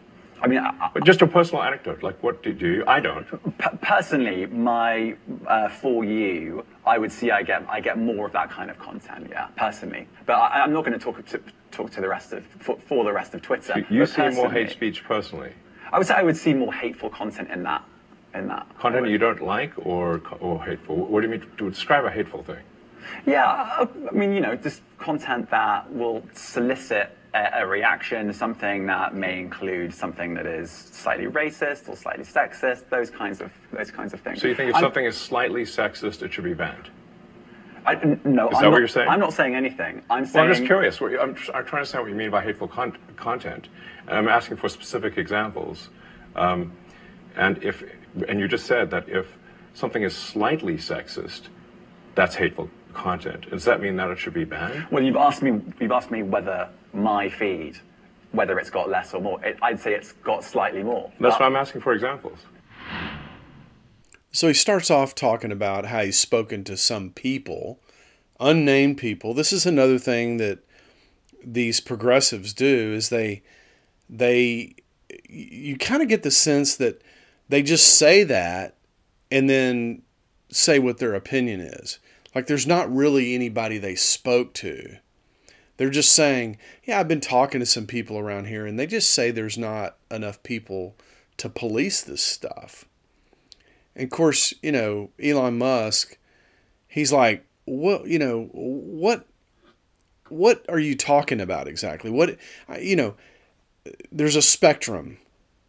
I 0.42 0.46
mean, 0.46 0.58
I, 0.58 0.90
I- 0.94 1.00
just 1.00 1.20
a 1.22 1.26
personal 1.26 1.62
anecdote. 1.62 2.02
Like, 2.02 2.22
what 2.22 2.42
do 2.42 2.50
you? 2.52 2.84
I 2.86 3.00
don't. 3.00 3.26
P- 3.58 3.68
personally, 3.82 4.46
my 4.46 5.16
uh, 5.46 5.68
for 5.68 6.04
you, 6.04 6.64
I 6.86 6.96
would 6.98 7.12
see 7.12 7.30
I 7.30 7.42
get 7.42 7.64
I 7.68 7.80
get 7.80 7.98
more 7.98 8.26
of 8.26 8.32
that 8.32 8.50
kind 8.50 8.70
of 8.70 8.78
content. 8.78 9.28
Yeah, 9.30 9.46
personally, 9.56 10.06
but 10.26 10.34
I, 10.34 10.62
I'm 10.62 10.72
not 10.72 10.84
going 10.84 10.98
to 10.98 11.02
talk 11.02 11.24
to 11.26 11.40
talk 11.74 11.90
to 11.92 12.00
the 12.00 12.08
rest 12.08 12.32
of 12.32 12.44
for, 12.46 12.76
for 12.88 13.04
the 13.04 13.12
rest 13.12 13.34
of 13.34 13.42
Twitter. 13.42 13.84
You 13.90 14.06
see 14.06 14.28
more 14.30 14.50
hate 14.50 14.70
speech 14.70 15.04
personally. 15.04 15.52
I 15.92 15.98
would 15.98 16.06
say 16.06 16.14
I 16.14 16.22
would 16.22 16.36
see 16.36 16.54
more 16.54 16.72
hateful 16.72 17.10
content 17.10 17.50
in 17.50 17.62
that 17.64 17.84
in 18.34 18.48
that 18.48 18.66
Content 18.78 19.08
you 19.08 19.18
don't 19.18 19.42
like 19.42 19.72
or 19.86 20.20
or 20.40 20.64
hateful. 20.64 20.96
What 20.96 21.20
do 21.20 21.26
you 21.28 21.32
mean 21.32 21.46
to 21.58 21.70
describe 21.70 22.04
a 22.04 22.10
hateful 22.10 22.42
thing? 22.42 22.62
Yeah, 23.26 23.44
I 24.10 24.14
mean, 24.14 24.32
you 24.32 24.40
know, 24.40 24.56
just 24.56 24.80
content 24.98 25.50
that 25.50 25.92
will 25.92 26.22
solicit 26.32 27.16
a, 27.34 27.62
a 27.62 27.66
reaction, 27.66 28.32
something 28.32 28.86
that 28.86 29.14
may 29.14 29.38
include 29.38 29.92
something 29.92 30.32
that 30.34 30.46
is 30.46 30.70
slightly 30.70 31.26
racist 31.26 31.88
or 31.88 31.96
slightly 31.96 32.24
sexist, 32.24 32.88
those 32.88 33.10
kinds 33.10 33.42
of 33.42 33.52
those 33.72 33.90
kinds 33.90 34.14
of 34.14 34.20
things. 34.20 34.40
So 34.40 34.48
you 34.48 34.54
think 34.54 34.70
if 34.70 34.76
I'm- 34.76 34.84
something 34.84 35.04
is 35.04 35.16
slightly 35.16 35.62
sexist, 35.64 36.22
it 36.22 36.32
should 36.32 36.44
be 36.44 36.54
banned? 36.54 36.88
I, 37.86 37.94
no, 37.96 38.08
Is 38.08 38.16
I'm 38.24 38.24
that 38.24 38.50
what 38.52 38.62
not, 38.62 38.78
you're 38.78 38.88
saying? 38.88 39.08
I'm 39.08 39.20
not 39.20 39.32
saying 39.34 39.54
anything. 39.54 40.02
I'm 40.08 40.24
Well, 40.32 40.44
I'm 40.44 40.50
just 40.52 40.64
curious. 40.64 41.00
What 41.00 41.18
I'm, 41.20 41.34
tr- 41.34 41.52
I'm 41.52 41.64
trying 41.64 41.66
to 41.66 41.76
understand 41.76 42.04
what 42.04 42.10
you 42.10 42.16
mean 42.16 42.30
by 42.30 42.42
hateful 42.42 42.68
con- 42.68 42.96
content, 43.16 43.68
and 44.06 44.16
I'm 44.16 44.28
asking 44.28 44.56
for 44.56 44.68
specific 44.68 45.18
examples. 45.18 45.90
Um, 46.34 46.72
and 47.36 47.62
if, 47.62 47.82
and 48.28 48.40
you 48.40 48.48
just 48.48 48.66
said 48.66 48.90
that 48.92 49.08
if 49.08 49.26
something 49.74 50.02
is 50.02 50.14
slightly 50.16 50.76
sexist, 50.76 51.42
that's 52.14 52.34
hateful 52.36 52.70
content. 52.94 53.50
Does 53.50 53.64
that 53.64 53.80
mean 53.82 53.96
that 53.96 54.08
it 54.10 54.18
should 54.18 54.34
be 54.34 54.44
banned? 54.44 54.86
Well, 54.90 55.02
you've 55.02 55.16
asked 55.16 55.42
me. 55.42 55.60
You've 55.80 55.92
asked 55.92 56.10
me 56.10 56.22
whether 56.22 56.68
my 56.94 57.28
feed, 57.28 57.76
whether 58.32 58.58
it's 58.58 58.70
got 58.70 58.88
less 58.88 59.12
or 59.14 59.20
more. 59.20 59.44
It, 59.44 59.58
I'd 59.60 59.80
say 59.80 59.94
it's 59.94 60.12
got 60.12 60.42
slightly 60.42 60.82
more. 60.82 61.10
That's 61.20 61.34
But- 61.34 61.40
why 61.40 61.46
I'm 61.46 61.56
asking 61.56 61.82
for 61.82 61.92
examples. 61.92 62.38
So 64.34 64.48
he 64.48 64.54
starts 64.54 64.90
off 64.90 65.14
talking 65.14 65.52
about 65.52 65.86
how 65.86 66.02
he's 66.02 66.18
spoken 66.18 66.64
to 66.64 66.76
some 66.76 67.10
people, 67.10 67.78
unnamed 68.40 68.98
people. 68.98 69.32
This 69.32 69.52
is 69.52 69.64
another 69.64 69.96
thing 69.96 70.38
that 70.38 70.58
these 71.44 71.78
progressives 71.78 72.52
do 72.52 72.92
is 72.94 73.10
they 73.10 73.42
they 74.10 74.74
you 75.28 75.76
kind 75.76 76.02
of 76.02 76.08
get 76.08 76.24
the 76.24 76.32
sense 76.32 76.74
that 76.76 77.00
they 77.48 77.62
just 77.62 77.96
say 77.96 78.24
that 78.24 78.74
and 79.30 79.48
then 79.48 80.02
say 80.50 80.80
what 80.80 80.98
their 80.98 81.14
opinion 81.14 81.60
is. 81.60 82.00
Like 82.34 82.48
there's 82.48 82.66
not 82.66 82.92
really 82.92 83.36
anybody 83.36 83.78
they 83.78 83.94
spoke 83.94 84.52
to. 84.54 84.96
They're 85.76 85.90
just 85.90 86.10
saying, 86.10 86.58
yeah, 86.82 86.98
I've 86.98 87.06
been 87.06 87.20
talking 87.20 87.60
to 87.60 87.66
some 87.66 87.86
people 87.86 88.18
around 88.18 88.46
here, 88.46 88.66
and 88.66 88.80
they 88.80 88.88
just 88.88 89.14
say 89.14 89.30
there's 89.30 89.58
not 89.58 89.96
enough 90.10 90.42
people 90.42 90.96
to 91.36 91.48
police 91.48 92.02
this 92.02 92.22
stuff. 92.22 92.84
And 93.94 94.04
of 94.04 94.10
course, 94.10 94.54
you 94.62 94.72
know, 94.72 95.10
Elon 95.22 95.58
Musk, 95.58 96.18
he's 96.88 97.12
like, 97.12 97.44
what, 97.64 98.06
you 98.06 98.18
know, 98.18 98.48
what, 98.52 99.26
what 100.28 100.64
are 100.68 100.78
you 100.78 100.96
talking 100.96 101.40
about 101.40 101.68
exactly? 101.68 102.10
What, 102.10 102.36
you 102.80 102.96
know, 102.96 103.14
there's 104.10 104.36
a 104.36 104.42
spectrum 104.42 105.18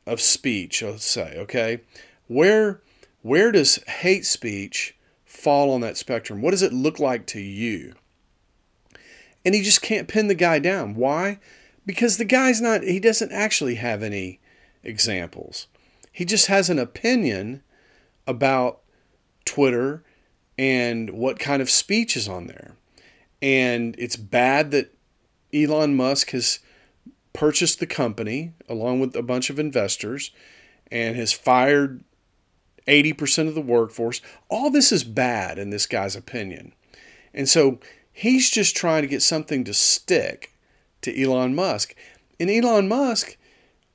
of 0.08 0.22
speech, 0.22 0.82
let's 0.82 1.06
say, 1.06 1.36
okay? 1.38 1.82
Where, 2.28 2.82
where 3.22 3.52
does 3.52 3.84
hate 3.88 4.26
speech 4.26 4.96
fall 5.26 5.72
on 5.72 5.82
that 5.82 5.98
spectrum? 5.98 6.42
What 6.42 6.52
does 6.52 6.62
it 6.62 6.74
look 6.74 7.00
like 7.00 7.26
to 7.28 7.40
you? 7.40 7.94
And 9.44 9.54
he 9.54 9.62
just 9.62 9.82
can't 9.82 10.08
pin 10.08 10.28
the 10.28 10.36
guy 10.36 10.60
down. 10.60 10.96
Why? 10.96 11.40
Because 11.86 12.18
the 12.18 12.26
guy's 12.26 12.62
not, 12.62 12.84
he 12.84 13.00
doesn't 13.00 13.32
actually 13.32 13.76
have 13.76 14.02
any 14.02 14.40
examples. 14.84 15.68
He 16.12 16.26
just 16.26 16.48
has 16.48 16.70
an 16.70 16.80
opinion 16.80 17.62
about 18.28 18.82
Twitter 19.46 20.04
and 20.58 21.12
what 21.12 21.40
kind 21.40 21.62
of 21.62 21.70
speech 21.70 22.16
is 22.16 22.28
on 22.28 22.48
there. 22.48 22.76
And 23.42 23.96
it's 23.98 24.16
bad 24.16 24.72
that 24.72 24.94
Elon 25.54 25.96
Musk 25.96 26.32
has 26.32 26.60
purchased 27.34 27.80
the 27.80 27.88
company 27.88 28.54
along 28.70 29.00
with 29.00 29.16
a 29.16 29.22
bunch 29.22 29.50
of 29.50 29.60
investors 29.60 30.32
and 30.92 31.16
has 31.16 31.34
fired 31.34 32.04
80% 32.88 33.48
of 33.48 33.56
the 33.56 33.62
workforce. 33.62 34.22
All 34.50 34.70
this 34.70 34.92
is 34.92 35.04
bad 35.04 35.58
in 35.58 35.70
this 35.70 35.86
guy's 35.86 36.16
opinion. 36.16 36.74
And 37.34 37.50
so 37.50 37.80
he's 38.12 38.50
just 38.50 38.76
trying 38.76 39.02
to 39.02 39.08
get 39.08 39.22
something 39.22 39.64
to 39.66 39.74
stick 39.74 40.54
to 41.02 41.22
Elon 41.22 41.56
Musk. 41.56 41.96
And 42.40 42.50
Elon 42.50 42.88
Musk, 42.88 43.38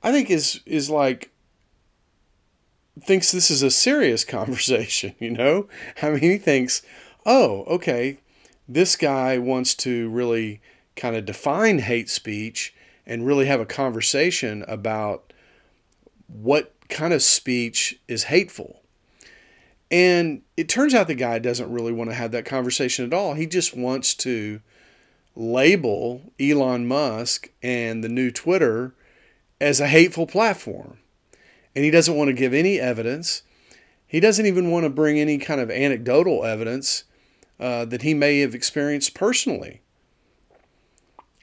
I 0.03 0.11
think, 0.11 0.29
is 0.29 0.61
is 0.65 0.89
like 0.89 1.30
thinks 2.99 3.31
this 3.31 3.49
is 3.51 3.63
a 3.63 3.71
serious 3.71 4.23
conversation, 4.25 5.15
you 5.19 5.31
know? 5.31 5.67
I 6.01 6.11
mean, 6.11 6.19
he 6.19 6.37
thinks, 6.37 6.81
oh, 7.25 7.63
okay, 7.63 8.17
this 8.67 8.95
guy 8.95 9.37
wants 9.37 9.75
to 9.75 10.09
really 10.09 10.61
kind 10.95 11.15
of 11.15 11.25
define 11.25 11.79
hate 11.79 12.09
speech 12.09 12.73
and 13.05 13.25
really 13.25 13.45
have 13.45 13.59
a 13.59 13.65
conversation 13.65 14.63
about 14.67 15.33
what 16.27 16.73
kind 16.89 17.13
of 17.13 17.23
speech 17.23 17.99
is 18.07 18.25
hateful. 18.25 18.81
And 19.89 20.43
it 20.55 20.69
turns 20.69 20.93
out 20.93 21.07
the 21.07 21.15
guy 21.15 21.39
doesn't 21.39 21.71
really 21.71 21.91
want 21.91 22.09
to 22.09 22.15
have 22.15 22.31
that 22.31 22.45
conversation 22.45 23.05
at 23.05 23.13
all. 23.13 23.33
He 23.33 23.45
just 23.45 23.75
wants 23.75 24.13
to 24.15 24.61
label 25.35 26.21
Elon 26.39 26.87
Musk 26.87 27.49
and 27.61 28.03
the 28.03 28.09
new 28.09 28.31
Twitter 28.31 28.93
as 29.59 29.79
a 29.79 29.87
hateful 29.87 30.27
platform 30.27 30.97
and 31.75 31.85
he 31.85 31.91
doesn't 31.91 32.15
want 32.15 32.27
to 32.27 32.33
give 32.33 32.53
any 32.53 32.79
evidence. 32.79 33.43
He 34.05 34.19
doesn't 34.19 34.45
even 34.45 34.71
want 34.71 34.83
to 34.83 34.89
bring 34.89 35.19
any 35.19 35.37
kind 35.37 35.61
of 35.61 35.71
anecdotal 35.71 36.43
evidence 36.43 37.05
uh, 37.59 37.85
that 37.85 38.01
he 38.01 38.13
may 38.13 38.39
have 38.39 38.53
experienced 38.53 39.13
personally. 39.13 39.81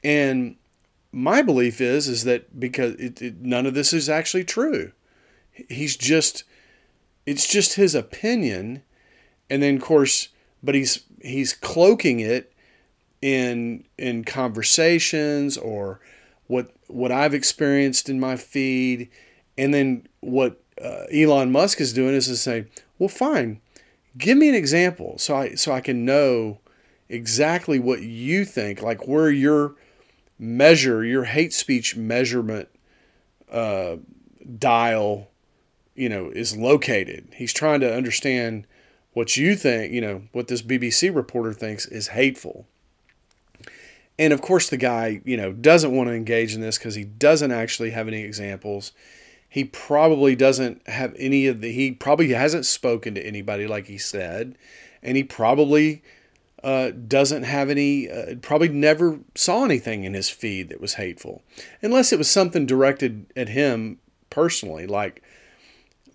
And 0.03 0.55
my 1.11 1.41
belief 1.41 1.81
is 1.81 2.07
is 2.07 2.23
that 2.25 2.59
because 2.59 2.93
it, 2.95 3.21
it, 3.21 3.41
none 3.41 3.65
of 3.65 3.73
this 3.73 3.91
is 3.93 4.07
actually 4.07 4.43
true. 4.43 4.91
He's 5.67 5.97
just 5.97 6.43
it's 7.25 7.47
just 7.47 7.73
his 7.73 7.95
opinion, 7.95 8.83
and 9.49 9.61
then 9.61 9.77
of 9.77 9.81
course, 9.81 10.29
but 10.61 10.75
he's 10.75 11.03
he's 11.21 11.53
cloaking 11.53 12.19
it 12.19 12.53
in 13.21 13.83
in 13.97 14.23
conversations 14.23 15.57
or 15.57 15.99
what 16.47 16.73
what 16.87 17.11
I've 17.11 17.33
experienced 17.33 18.09
in 18.09 18.19
my 18.19 18.35
feed 18.35 19.09
and 19.59 19.73
then 19.73 20.07
what 20.21 20.61
uh, 20.81 21.05
Elon 21.11 21.51
Musk 21.51 21.81
is 21.81 21.93
doing 21.93 22.15
is 22.15 22.27
to 22.27 22.37
say, 22.37 22.65
well, 22.97 23.09
fine, 23.09 23.61
give 24.17 24.37
me 24.37 24.49
an 24.49 24.55
example 24.55 25.17
so 25.17 25.35
I 25.35 25.55
so 25.55 25.71
I 25.71 25.81
can 25.81 26.05
know 26.05 26.59
exactly 27.09 27.79
what 27.79 28.01
you 28.01 28.45
think, 28.45 28.81
like 28.81 29.07
where 29.07 29.29
your 29.29 29.75
measure, 30.37 31.03
your 31.03 31.25
hate 31.25 31.53
speech 31.53 31.95
measurement 31.95 32.69
uh, 33.51 33.97
dial, 34.57 35.29
you 35.95 36.07
know, 36.07 36.29
is 36.29 36.55
located. 36.55 37.27
He's 37.35 37.53
trying 37.53 37.81
to 37.81 37.93
understand 37.93 38.65
what 39.13 39.35
you 39.35 39.55
think, 39.55 39.91
you 39.91 40.01
know, 40.01 40.23
what 40.31 40.47
this 40.47 40.61
BBC 40.61 41.13
reporter 41.13 41.51
thinks 41.51 41.85
is 41.85 42.09
hateful. 42.09 42.67
And 44.17 44.33
of 44.33 44.41
course, 44.41 44.69
the 44.69 44.77
guy, 44.77 45.21
you 45.25 45.37
know, 45.37 45.51
doesn't 45.51 45.95
want 45.95 46.09
to 46.09 46.13
engage 46.13 46.53
in 46.53 46.61
this 46.61 46.77
because 46.77 46.95
he 46.95 47.05
doesn't 47.05 47.51
actually 47.51 47.91
have 47.91 48.07
any 48.07 48.21
examples. 48.21 48.91
He 49.49 49.63
probably 49.63 50.35
doesn't 50.35 50.87
have 50.87 51.15
any 51.17 51.47
of 51.47 51.61
the, 51.61 51.71
he 51.71 51.91
probably 51.91 52.29
hasn't 52.29 52.65
spoken 52.65 53.15
to 53.15 53.25
anybody 53.25 53.67
like 53.67 53.87
he 53.87 53.97
said. 53.97 54.55
And 55.01 55.17
he 55.17 55.23
probably 55.23 56.03
uh, 56.63 56.91
doesn't 56.91 57.43
have 57.43 57.69
any, 57.69 58.09
uh, 58.09 58.35
probably 58.41 58.69
never 58.69 59.19
saw 59.33 59.65
anything 59.65 60.03
in 60.03 60.13
his 60.13 60.29
feed 60.29 60.69
that 60.69 60.81
was 60.81 60.95
hateful. 60.95 61.41
Unless 61.81 62.13
it 62.13 62.19
was 62.19 62.29
something 62.29 62.65
directed 62.65 63.25
at 63.35 63.49
him 63.49 63.97
personally, 64.29 64.85
like, 64.85 65.23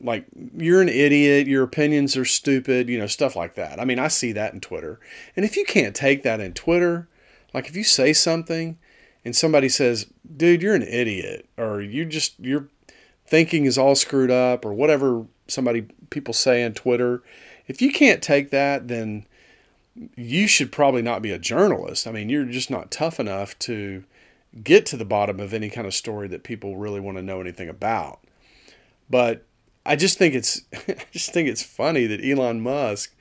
like 0.00 0.26
you're 0.56 0.82
an 0.82 0.88
idiot, 0.88 1.46
your 1.46 1.64
opinions 1.64 2.16
are 2.16 2.24
stupid, 2.24 2.88
you 2.88 2.98
know, 2.98 3.06
stuff 3.06 3.34
like 3.34 3.54
that. 3.54 3.80
I 3.80 3.84
mean, 3.84 3.98
I 3.98 4.08
see 4.08 4.32
that 4.32 4.52
in 4.52 4.60
Twitter. 4.60 5.00
And 5.34 5.44
if 5.44 5.56
you 5.56 5.64
can't 5.64 5.96
take 5.96 6.22
that 6.22 6.40
in 6.40 6.52
Twitter, 6.52 7.08
like 7.52 7.68
if 7.68 7.76
you 7.76 7.84
say 7.84 8.12
something 8.12 8.78
and 9.24 9.34
somebody 9.34 9.68
says, 9.68 10.06
"Dude, 10.36 10.60
you're 10.60 10.74
an 10.74 10.82
idiot," 10.82 11.48
or 11.56 11.80
"You 11.80 12.04
just 12.04 12.38
you're 12.38 12.68
thinking 13.26 13.64
is 13.64 13.78
all 13.78 13.94
screwed 13.94 14.30
up 14.30 14.64
or 14.64 14.72
whatever 14.72 15.26
somebody 15.48 15.82
people 16.10 16.34
say 16.34 16.64
on 16.64 16.72
Twitter, 16.72 17.22
if 17.66 17.80
you 17.80 17.92
can't 17.92 18.22
take 18.22 18.50
that, 18.50 18.88
then 18.88 19.26
you 20.16 20.46
should 20.46 20.72
probably 20.72 21.02
not 21.02 21.22
be 21.22 21.30
a 21.30 21.38
journalist. 21.38 22.06
I 22.06 22.12
mean, 22.12 22.28
you're 22.28 22.44
just 22.44 22.70
not 22.70 22.90
tough 22.90 23.20
enough 23.20 23.58
to 23.60 24.04
get 24.62 24.86
to 24.86 24.96
the 24.96 25.04
bottom 25.04 25.40
of 25.40 25.52
any 25.52 25.70
kind 25.70 25.86
of 25.86 25.94
story 25.94 26.28
that 26.28 26.44
people 26.44 26.76
really 26.76 27.00
want 27.00 27.16
to 27.16 27.22
know 27.22 27.40
anything 27.40 27.68
about. 27.68 28.20
But 29.08 29.44
I 29.86 29.96
just 29.96 30.18
think 30.18 30.34
it's 30.34 30.62
I 30.88 30.96
just 31.12 31.32
think 31.32 31.48
it's 31.48 31.62
funny 31.62 32.06
that 32.06 32.24
Elon 32.24 32.60
Musk 32.60 33.14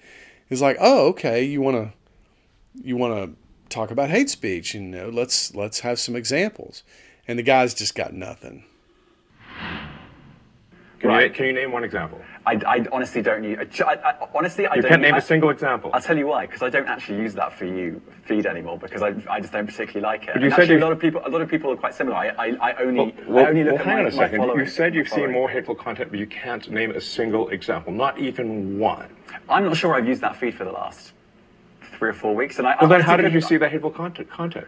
is 0.50 0.62
like, 0.62 0.78
"Oh, 0.80 1.08
okay, 1.10 1.44
you 1.44 1.62
want 1.62 1.78
to 1.78 1.94
you 2.82 2.98
want 2.98 3.14
to 3.14 3.38
talk 3.70 3.92
about 3.92 4.10
hate 4.10 4.30
speech, 4.30 4.74
you 4.74 4.82
know, 4.82 5.10
let's 5.10 5.54
let's 5.56 5.82
have 5.82 6.00
some 6.00 6.16
examples." 6.16 6.84
And 7.28 7.40
the 7.40 7.44
guy's 7.44 7.74
just 7.74 7.96
got 7.96 8.14
nothing. 8.14 8.66
Can, 11.04 11.10
right. 11.10 11.28
you, 11.28 11.36
can 11.36 11.46
you 11.48 11.52
name 11.52 11.74
one 11.74 11.84
example? 11.84 12.22
I, 12.46 12.54
I 12.66 12.86
honestly 12.90 13.22
don't 13.22 13.44
use. 13.44 13.60
I, 13.82 13.96
I, 13.96 14.28
honestly, 14.34 14.66
I 14.68 14.76
you 14.76 14.82
don't. 14.82 14.84
You 14.84 14.90
can't 14.90 15.02
name 15.02 15.16
I, 15.16 15.18
a 15.18 15.22
single 15.22 15.50
example. 15.50 15.92
I'll 15.94 16.00
tell 16.00 16.18
you 16.18 16.28
why. 16.28 16.46
Because 16.46 16.64
I 16.64 16.70
don't 16.70 16.88
actually 16.88 17.18
use 17.18 17.34
that 17.34 17.52
for 17.52 17.66
you 17.66 18.02
feed 18.24 18.46
anymore. 18.46 18.78
Because 18.78 19.02
I, 19.02 19.14
I 19.30 19.42
just 19.42 19.52
don't 19.52 19.66
particularly 19.66 20.00
like 20.00 20.30
it. 20.30 20.36
But 20.36 20.42
you 20.42 20.50
said 20.50 20.62
actually, 20.62 20.78
a 20.78 20.80
lot 20.80 20.94
of 20.94 21.02
people 21.02 21.22
a 21.26 21.28
lot 21.28 21.42
of 21.42 21.50
people 21.50 21.70
are 21.74 21.76
quite 21.76 21.94
similar. 21.94 22.16
I, 22.16 22.30
I, 22.30 22.70
I 22.70 22.74
only 22.76 23.14
well, 23.28 23.46
I 23.46 23.50
only 23.50 23.66
look 23.66 23.74
well, 23.74 23.82
at 23.82 23.86
hang 23.86 23.96
my, 23.96 24.02
on 24.04 24.08
a 24.08 24.12
second. 24.14 24.44
You 24.44 24.66
said 24.66 24.96
you've 24.96 25.10
seen 25.10 25.30
more 25.30 25.50
hateful 25.50 25.76
content, 25.76 26.10
but 26.10 26.20
you 26.20 26.28
can't 26.28 26.72
name 26.72 26.92
a 26.92 27.02
single 27.02 27.50
example, 27.50 27.92
not 27.92 28.18
even 28.18 28.80
one. 28.80 29.10
I'm 29.50 29.66
not 29.66 29.76
sure 29.76 29.96
I've 29.96 30.08
used 30.08 30.22
that 30.22 30.38
feed 30.38 30.56
for 30.56 30.64
the 30.64 30.72
last 30.72 31.12
three 31.98 32.12
or 32.12 32.14
four 32.14 32.34
weeks. 32.34 32.60
And 32.60 32.68
I, 32.68 32.78
well, 32.80 32.90
then 32.90 33.02
how 33.02 33.18
did 33.18 33.34
you 33.34 33.42
see 33.42 33.58
that 33.58 33.72
hateful 33.72 33.92
content? 33.92 34.30
content? 34.30 34.68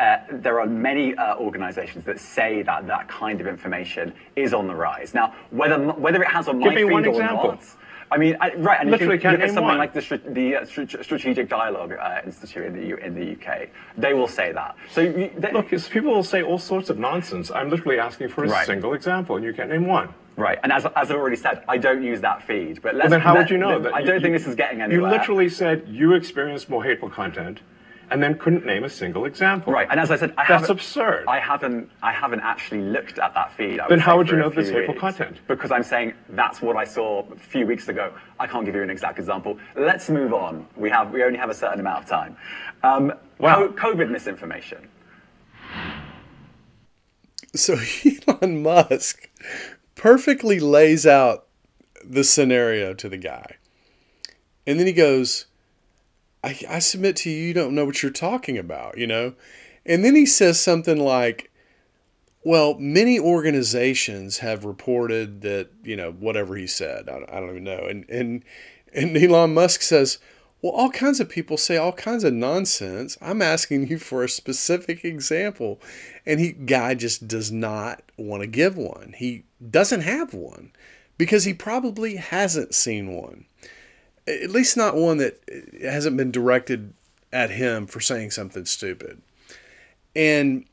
uh, 0.00 0.18
there 0.32 0.58
are 0.60 0.66
many 0.66 1.14
uh, 1.14 1.36
organizations 1.36 2.04
that 2.04 2.18
say 2.18 2.62
that 2.62 2.86
that 2.86 3.06
kind 3.08 3.40
of 3.40 3.46
information 3.46 4.14
is 4.34 4.54
on 4.54 4.66
the 4.66 4.74
rise. 4.74 5.12
Now, 5.12 5.34
whether 5.50 5.78
whether 5.78 6.22
it 6.22 6.28
has 6.28 6.48
on 6.48 6.58
Give 6.58 6.72
my 6.72 6.74
feed 6.76 6.90
or 6.90 7.00
example. 7.00 7.50
not, 7.52 7.64
I 8.12 8.18
mean, 8.18 8.36
I, 8.40 8.54
right, 8.54 8.80
and 8.80 8.90
Literally 8.90 9.16
if 9.16 9.24
you 9.24 9.30
look 9.30 9.40
at 9.40 9.48
something 9.50 9.64
one. 9.64 9.78
like 9.78 9.92
the, 9.94 10.20
the 10.30 10.56
uh, 10.56 10.64
Strategic 11.02 11.48
Dialogue 11.48 11.92
uh, 11.92 12.20
Institute 12.24 12.64
in 12.64 12.72
the, 12.72 12.86
U, 12.88 12.96
in 12.96 13.14
the 13.14 13.32
UK, 13.32 13.68
they 13.96 14.14
will 14.14 14.26
say 14.26 14.50
that. 14.50 14.74
So 14.90 15.02
you, 15.02 15.30
they, 15.36 15.52
Look, 15.52 15.68
people 15.68 16.12
will 16.12 16.24
say 16.24 16.42
all 16.42 16.58
sorts 16.58 16.90
of 16.90 16.98
nonsense. 16.98 17.52
I'm 17.52 17.70
literally 17.70 18.00
asking 18.00 18.30
for 18.30 18.44
a 18.44 18.48
right. 18.48 18.66
single 18.66 18.94
example, 18.94 19.36
and 19.36 19.44
you 19.44 19.52
can't 19.52 19.70
name 19.70 19.86
one. 19.86 20.12
Right, 20.36 20.58
and 20.64 20.72
as, 20.72 20.86
as 20.86 21.10
I've 21.10 21.16
already 21.16 21.36
said, 21.36 21.62
I 21.68 21.76
don't 21.76 22.02
use 22.02 22.20
that 22.22 22.42
feed. 22.42 22.82
But 22.82 22.94
well, 22.94 23.08
then 23.08 23.20
how 23.20 23.34
let, 23.34 23.42
would 23.42 23.50
you 23.50 23.58
know? 23.58 23.78
That 23.78 23.94
I 23.94 24.02
don't 24.02 24.16
you, 24.16 24.20
think 24.20 24.36
this 24.36 24.46
is 24.48 24.56
getting 24.56 24.80
anywhere. 24.80 25.08
You 25.08 25.16
literally 25.16 25.48
said 25.48 25.84
you 25.86 26.14
experienced 26.14 26.68
more 26.68 26.82
hateful 26.82 27.10
content, 27.10 27.60
and 28.10 28.22
then 28.22 28.36
couldn't 28.38 28.64
name 28.66 28.84
a 28.84 28.88
single 28.90 29.24
example. 29.24 29.72
Right, 29.72 29.86
and 29.90 29.98
as 30.00 30.10
I 30.10 30.16
said, 30.16 30.34
I 30.36 30.46
That's 30.46 30.68
absurd. 30.68 31.24
I 31.28 31.38
haven't, 31.38 31.90
I 32.02 32.12
haven't 32.12 32.40
actually 32.40 32.80
looked 32.82 33.18
at 33.18 33.34
that 33.34 33.52
feed. 33.52 33.80
I 33.80 33.88
Then 33.88 33.98
how 34.00 34.16
would 34.16 34.28
you 34.28 34.36
know 34.36 34.48
there's 34.50 34.68
few 34.68 34.78
hateful 34.78 34.94
weeks. 34.94 35.00
content? 35.00 35.38
Because 35.46 35.70
I'm 35.70 35.82
saying 35.82 36.14
that's 36.30 36.60
what 36.60 36.76
I 36.76 36.84
saw 36.84 37.24
a 37.32 37.36
few 37.36 37.66
weeks 37.66 37.88
ago. 37.88 38.12
I 38.38 38.46
can't 38.46 38.64
give 38.64 38.74
you 38.74 38.82
an 38.82 38.90
exact 38.90 39.18
example. 39.18 39.58
Let's 39.76 40.08
move 40.10 40.32
on. 40.32 40.66
We 40.76 40.90
have, 40.90 41.12
we 41.12 41.22
only 41.22 41.38
have 41.38 41.50
a 41.50 41.54
certain 41.54 41.80
amount 41.80 42.04
of 42.04 42.08
time. 42.08 42.36
Um, 42.82 43.12
Wow. 43.38 43.68
COVID 43.68 44.10
misinformation. 44.10 44.86
So 47.54 47.78
Elon 48.28 48.62
Musk 48.62 49.28
perfectly 49.94 50.60
lays 50.60 51.06
out 51.06 51.46
the 52.04 52.24
scenario 52.24 52.92
to 52.94 53.08
the 53.08 53.16
guy. 53.16 53.56
And 54.66 54.78
then 54.78 54.86
he 54.86 54.92
goes, 54.92 55.46
I, 56.42 56.58
I 56.68 56.78
submit 56.78 57.16
to 57.16 57.30
you, 57.30 57.36
you 57.36 57.54
don't 57.54 57.74
know 57.74 57.84
what 57.84 58.02
you're 58.02 58.12
talking 58.12 58.56
about, 58.58 58.98
you 58.98 59.06
know? 59.06 59.34
And 59.84 60.04
then 60.04 60.14
he 60.14 60.26
says 60.26 60.60
something 60.60 60.98
like, 60.98 61.50
well, 62.42 62.78
many 62.78 63.18
organizations 63.18 64.38
have 64.38 64.64
reported 64.64 65.42
that, 65.42 65.68
you 65.82 65.96
know, 65.96 66.12
whatever 66.12 66.56
he 66.56 66.66
said, 66.66 67.08
I, 67.08 67.24
I 67.28 67.40
don't 67.40 67.50
even 67.50 67.64
know. 67.64 67.86
And, 67.88 68.08
and, 68.08 68.44
and 68.94 69.16
Elon 69.16 69.52
Musk 69.52 69.82
says, 69.82 70.18
well, 70.62 70.72
all 70.72 70.90
kinds 70.90 71.20
of 71.20 71.28
people 71.28 71.56
say 71.56 71.76
all 71.76 71.92
kinds 71.92 72.24
of 72.24 72.34
nonsense. 72.34 73.16
I'm 73.20 73.40
asking 73.40 73.88
you 73.88 73.98
for 73.98 74.22
a 74.22 74.28
specific 74.28 75.04
example. 75.04 75.80
And 76.26 76.38
he 76.38 76.52
guy 76.52 76.94
just 76.94 77.26
does 77.26 77.50
not 77.50 78.02
want 78.16 78.42
to 78.42 78.46
give 78.46 78.76
one. 78.76 79.14
He 79.16 79.44
doesn't 79.70 80.02
have 80.02 80.34
one 80.34 80.72
because 81.16 81.44
he 81.44 81.54
probably 81.54 82.16
hasn't 82.16 82.74
seen 82.74 83.12
one. 83.12 83.46
At 84.26 84.50
least 84.50 84.76
not 84.76 84.96
one 84.96 85.18
that 85.18 85.40
hasn't 85.82 86.16
been 86.16 86.30
directed 86.30 86.94
at 87.32 87.50
him 87.50 87.86
for 87.86 88.00
saying 88.00 88.30
something 88.30 88.64
stupid. 88.64 89.22
And 90.14 90.64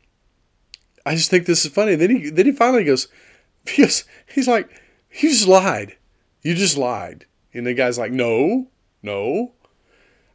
I 1.05 1.15
just 1.15 1.29
think 1.29 1.45
this 1.45 1.65
is 1.65 1.71
funny. 1.71 1.95
Then 1.95 2.09
he 2.09 2.29
then 2.29 2.45
he 2.45 2.51
finally 2.51 2.83
goes, 2.83 3.07
because 3.65 4.05
he's 4.27 4.47
like, 4.47 4.69
you 5.11 5.29
just 5.29 5.47
lied. 5.47 5.97
You 6.41 6.53
just 6.53 6.77
lied. 6.77 7.25
And 7.53 7.65
the 7.65 7.73
guy's 7.73 7.97
like, 7.97 8.11
no, 8.11 8.67
no. 9.01 9.53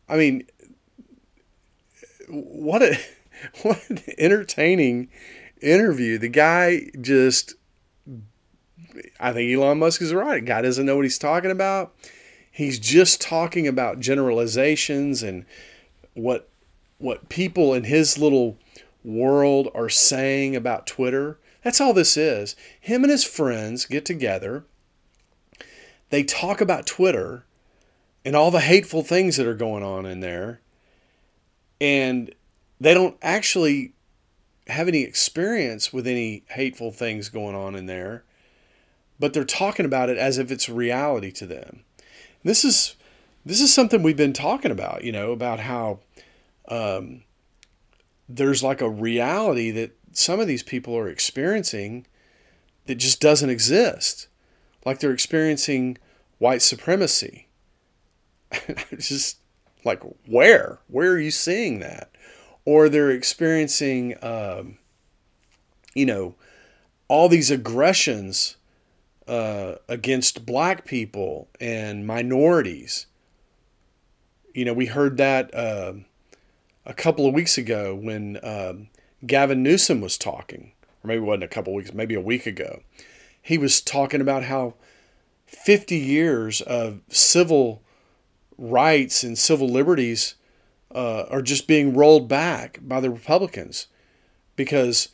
I 0.09 0.17
mean, 0.17 0.47
what 2.29 2.83
a 2.83 2.99
what 3.63 3.89
an 3.91 4.01
entertaining 4.19 5.09
interview. 5.61 6.19
The 6.19 6.29
guy 6.29 6.91
just 7.01 7.55
I 9.19 9.33
think 9.33 9.53
Elon 9.53 9.79
Musk 9.79 10.03
is 10.03 10.13
right. 10.13 10.45
Guy 10.45 10.63
doesn't 10.63 10.85
know 10.85 10.97
what 10.97 11.05
he's 11.05 11.19
talking 11.19 11.51
about. 11.51 11.95
He's 12.53 12.79
just 12.79 13.21
talking 13.21 13.67
about 13.67 13.99
generalizations 13.99 15.23
and 15.23 15.47
what 16.15 16.49
what 16.99 17.29
people 17.29 17.75
in 17.75 17.85
his 17.85 18.19
little 18.19 18.59
world 19.03 19.69
are 19.75 19.89
saying 19.89 20.55
about 20.55 20.87
Twitter. 20.87 21.39
That's 21.65 21.81
all 21.81 21.93
this 21.93 22.17
is. 22.17 22.55
Him 22.81 23.03
and 23.03 23.11
his 23.11 23.25
friends 23.25 23.87
get 23.87 24.05
together. 24.05 24.65
They 26.11 26.23
talk 26.23 26.61
about 26.61 26.87
Twitter 26.87 27.45
and 28.25 28.37
all 28.37 28.51
the 28.51 28.61
hateful 28.61 29.03
things 29.03 29.37
that 29.37 29.47
are 29.47 29.55
going 29.55 29.83
on 29.83 30.07
in 30.07 30.21
there. 30.21 30.61
And 31.81 32.33
they 32.79 32.95
don't 32.95 33.17
actually 33.23 33.95
have 34.69 34.89
any 34.89 35.03
experience 35.03 35.93
with 35.93 36.07
any 36.07 36.45
hateful 36.51 36.93
things 36.93 37.29
going 37.29 37.57
on 37.57 37.75
in 37.75 37.87
there, 37.87 38.25
but 39.19 39.33
they're 39.33 39.45
talking 39.45 39.87
about 39.87 40.09
it 40.09 40.19
as 40.19 40.39
if 40.39 40.53
it's 40.53 40.69
reality 40.69 41.33
to 41.33 41.47
them. 41.47 41.85
This 42.45 42.65
is 42.65 42.97
this 43.45 43.61
is 43.61 43.73
something 43.73 44.03
we've 44.03 44.17
been 44.17 44.33
talking 44.33 44.71
about, 44.71 45.05
you 45.05 45.13
know, 45.13 45.33
about 45.33 45.61
how 45.61 46.01
um, 46.69 47.23
there's 48.29 48.63
like 48.63 48.81
a 48.81 48.89
reality 48.89 49.71
that 49.73 49.97
some 50.13 50.41
of 50.41 50.47
these 50.47 50.63
people 50.63 50.97
are 50.97 51.09
experiencing 51.09 52.07
that 52.87 52.97
just 52.97 53.21
doesn't 53.21 53.51
exist. 53.51 54.29
Like 54.85 55.01
they're 55.01 55.13
experiencing 55.13 55.99
white 56.39 56.63
supremacy. 56.63 57.49
just 58.99 59.39
like 59.85 60.03
where? 60.27 60.79
Where 60.89 61.13
are 61.13 61.21
you 61.21 61.31
seeing 61.31 61.81
that? 61.81 62.11
Or 62.65 62.89
they're 62.89 63.11
experiencing, 63.11 64.17
um, 64.23 64.79
you 65.95 66.07
know, 66.07 66.37
all 67.09 67.29
these 67.29 67.51
aggressions 67.51 68.57
uh, 69.27 69.77
against 69.89 70.47
black 70.47 70.85
people 70.85 71.49
and 71.61 72.07
minorities. 72.07 73.07
You 74.55 74.65
know, 74.65 74.75
we 74.75 74.87
heard 74.87 75.17
that 75.17 75.55
uh, 75.55 75.95
a 76.85 76.95
couple 76.95 77.27
of 77.27 77.35
weeks 77.35 77.57
ago 77.57 77.95
when 77.95 78.39
um, 78.43 78.89
Gavin 79.27 79.63
Newsom 79.63 80.01
was 80.01 80.19
talking, 80.19 80.73
or 81.03 81.09
maybe 81.09 81.23
it 81.23 81.27
wasn't 81.27 81.45
a 81.45 81.49
couple 81.49 81.73
of 81.73 81.77
weeks, 81.77 81.95
maybe 81.95 82.15
a 82.15 82.21
week 82.21 82.47
ago. 82.47 82.83
He 83.41 83.59
was 83.59 83.81
talking 83.81 84.21
about 84.21 84.45
how 84.45 84.75
50 85.47 85.97
years 85.97 86.61
of 86.61 87.01
civil 87.09 87.83
rights 88.59 89.23
and 89.23 89.39
civil 89.39 89.69
liberties 89.69 90.35
uh, 90.95 91.25
are 91.31 91.43
just 91.43 91.67
being 91.67 91.95
rolled 91.95 92.29
back 92.29 92.79
by 92.83 93.01
the 93.01 93.11
Republicans 93.11 93.87
because 94.57 95.09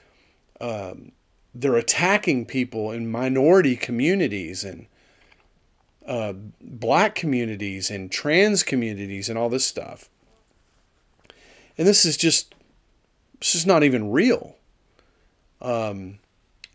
um, 0.61 1.13
they're 1.59 1.77
attacking 1.77 2.47
people 2.47 2.93
in 2.93 3.11
minority 3.11 3.75
communities 3.75 4.63
and 4.63 4.87
uh, 6.07 6.33
black 6.61 7.17
communities 7.17 7.91
and 7.91 8.13
trans 8.13 8.63
communities 8.63 9.29
and 9.29 9.37
all 9.37 9.49
this 9.49 9.67
stuff. 9.67 10.09
And 11.77 11.87
this 11.87 12.05
is 12.05 12.17
just, 12.17 12.55
it's 13.35 13.53
just 13.53 13.67
not 13.67 13.83
even 13.83 14.13
real. 14.13 14.57
Um, 15.61 16.21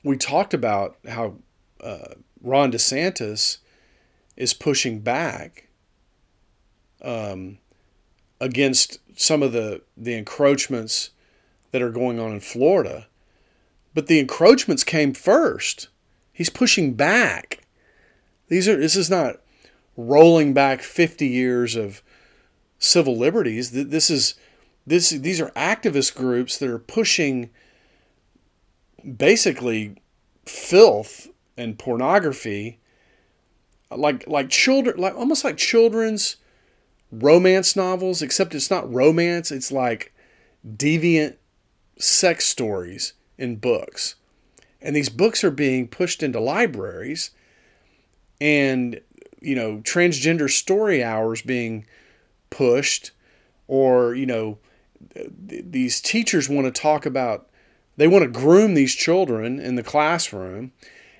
we 0.04 0.18
talked 0.18 0.54
about 0.54 0.98
how 1.08 1.36
uh, 1.82 2.16
Ron 2.42 2.72
DeSantis 2.72 3.60
is 4.36 4.54
pushing 4.54 5.00
back 5.00 5.70
um, 7.02 7.58
against 8.42 9.00
some 9.16 9.42
of 9.42 9.54
the, 9.54 9.82
the 9.96 10.14
encroachments 10.14 11.12
that 11.72 11.82
are 11.82 11.92
going 11.92 12.20
on 12.20 12.34
in 12.34 12.42
Florida. 12.42 13.08
But 13.94 14.08
the 14.08 14.20
encroachments 14.20 14.84
came 14.84 15.14
first. 15.14 15.90
He's 16.32 16.50
pushing 16.50 16.94
back. 16.94 17.66
These 18.48 18.68
are 18.68 18.78
this 18.78 18.96
is 18.96 19.10
not 19.10 19.42
rolling 19.96 20.54
back 20.54 20.82
50 20.82 21.28
years 21.28 21.76
of 21.76 22.02
civil 22.80 23.18
liberties. 23.18 23.72
This 23.72 24.10
is 24.10 24.36
this 24.86 25.12
these 25.12 25.40
are 25.40 25.52
activist 25.52 26.16
groups 26.16 26.58
that 26.58 26.70
are 26.70 26.80
pushing 26.80 27.50
basically 29.18 29.96
filth 30.46 31.30
and 31.58 31.78
pornography 31.78 32.80
like 33.92 34.28
like 34.28 34.50
children 34.50 34.98
like 34.98 35.16
almost 35.16 35.44
like 35.44 35.58
children's 35.58 36.38
romance 37.12 37.76
novels 37.76 38.22
except 38.22 38.56
it's 38.56 38.72
not 38.72 38.92
romance 38.92 39.52
it's 39.52 39.72
like 39.72 40.14
deviant 40.66 41.36
sex 41.98 42.46
stories 42.46 43.14
in 43.38 43.58
books. 43.58 44.16
And 44.82 44.96
these 44.96 45.10
books 45.10 45.44
are 45.44 45.52
being 45.52 45.88
pushed 45.88 46.22
into 46.24 46.40
libraries 46.40 47.32
and 48.42 49.00
you 49.42 49.56
know 49.56 49.78
transgender 49.78 50.50
story 50.50 51.04
hours 51.04 51.42
being 51.42 51.86
pushed 52.50 53.12
or 53.68 54.16
you 54.16 54.26
know 54.26 54.58
th- 55.14 55.30
these 55.70 56.02
teachers 56.02 56.50
want 56.50 56.66
to 56.66 56.82
talk 56.82 57.06
about 57.06 57.50
they 57.98 58.08
want 58.08 58.24
to 58.24 58.30
groom 58.30 58.74
these 58.74 58.96
children 58.96 59.60
in 59.60 59.76
the 59.76 59.84
classroom. 59.84 60.72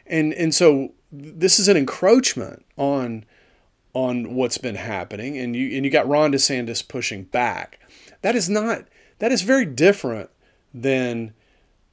And 0.06 0.34
and 0.34 0.54
so 0.54 0.94
this 1.12 1.60
is 1.60 1.68
an 1.68 1.78
encroachment 1.78 2.66
on 2.78 3.26
on 3.94 4.34
what's 4.34 4.58
been 4.58 4.76
happening. 4.76 5.38
And 5.38 5.56
you 5.56 5.76
and 5.76 5.86
you 5.86 5.92
got 5.92 6.08
Ron 6.08 6.32
DeSantis 6.32 6.88
pushing 6.88 7.24
back. 7.24 7.80
That 8.22 8.36
is 8.36 8.50
not 8.50 8.86
that 9.20 9.32
is 9.32 9.44
very 9.44 9.66
different 9.66 10.30
than 10.74 11.34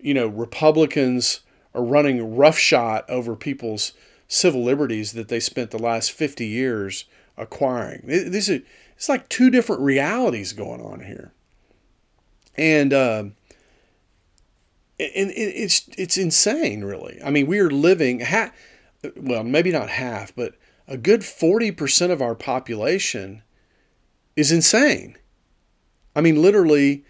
you 0.02 0.14
know 0.14 0.26
Republicans 0.26 1.40
are 1.74 1.84
running 1.84 2.36
roughshod 2.36 3.04
over 3.08 3.36
people's 3.36 3.92
civil 4.28 4.62
liberties 4.62 5.12
that 5.12 5.28
they 5.28 5.40
spent 5.40 5.70
the 5.70 5.78
last 5.78 6.12
50 6.12 6.46
years 6.46 7.04
acquiring. 7.36 8.02
These 8.04 8.48
are 8.50 8.60
it's 8.96 9.08
like 9.08 9.28
two 9.28 9.50
different 9.50 9.80
realities 9.80 10.52
going 10.52 10.80
on 10.80 11.00
here. 11.00 11.32
And 12.56 12.92
uh, 12.92 13.24
and 14.98 15.32
it's 15.34 15.88
it's 15.96 16.16
insane 16.16 16.84
really. 16.84 17.18
I 17.24 17.30
mean 17.30 17.46
we 17.46 17.58
are 17.58 17.70
living 17.70 18.20
ha- 18.20 18.52
well 19.16 19.42
maybe 19.42 19.72
not 19.72 19.88
half 19.88 20.34
but 20.34 20.54
a 20.86 20.96
good 20.96 21.20
40% 21.20 22.10
of 22.10 22.20
our 22.20 22.34
population 22.34 23.42
is 24.36 24.52
insane. 24.52 25.16
I 26.14 26.20
mean 26.20 26.42
literally 26.42 27.04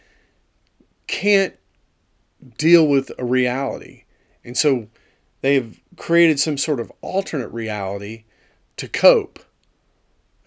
can't 1.07 1.55
deal 2.59 2.87
with 2.87 3.12
a 3.18 3.24
reality 3.24 4.05
and 4.44 4.57
so 4.57 4.88
they've 5.42 5.81
created 5.96 6.40
some 6.40 6.57
sort 6.57 6.81
of 6.81 6.92
alternate 7.03 7.48
reality 7.48 8.24
to 8.76 8.88
cope 8.88 9.40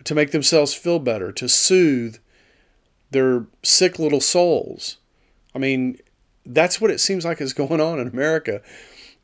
to 0.03 0.15
make 0.15 0.31
themselves 0.31 0.73
feel 0.73 0.99
better 0.99 1.31
to 1.31 1.47
soothe 1.47 2.17
They're 3.11 3.45
sick 3.61 3.99
little 3.99 4.21
souls. 4.21 4.97
I 5.55 5.59
mean, 5.59 5.99
that's 6.45 6.81
what 6.81 6.91
it 6.91 6.99
seems 6.99 7.25
like 7.25 7.39
is 7.39 7.53
going 7.53 7.79
on 7.79 7.99
in 7.99 8.07
America. 8.07 8.61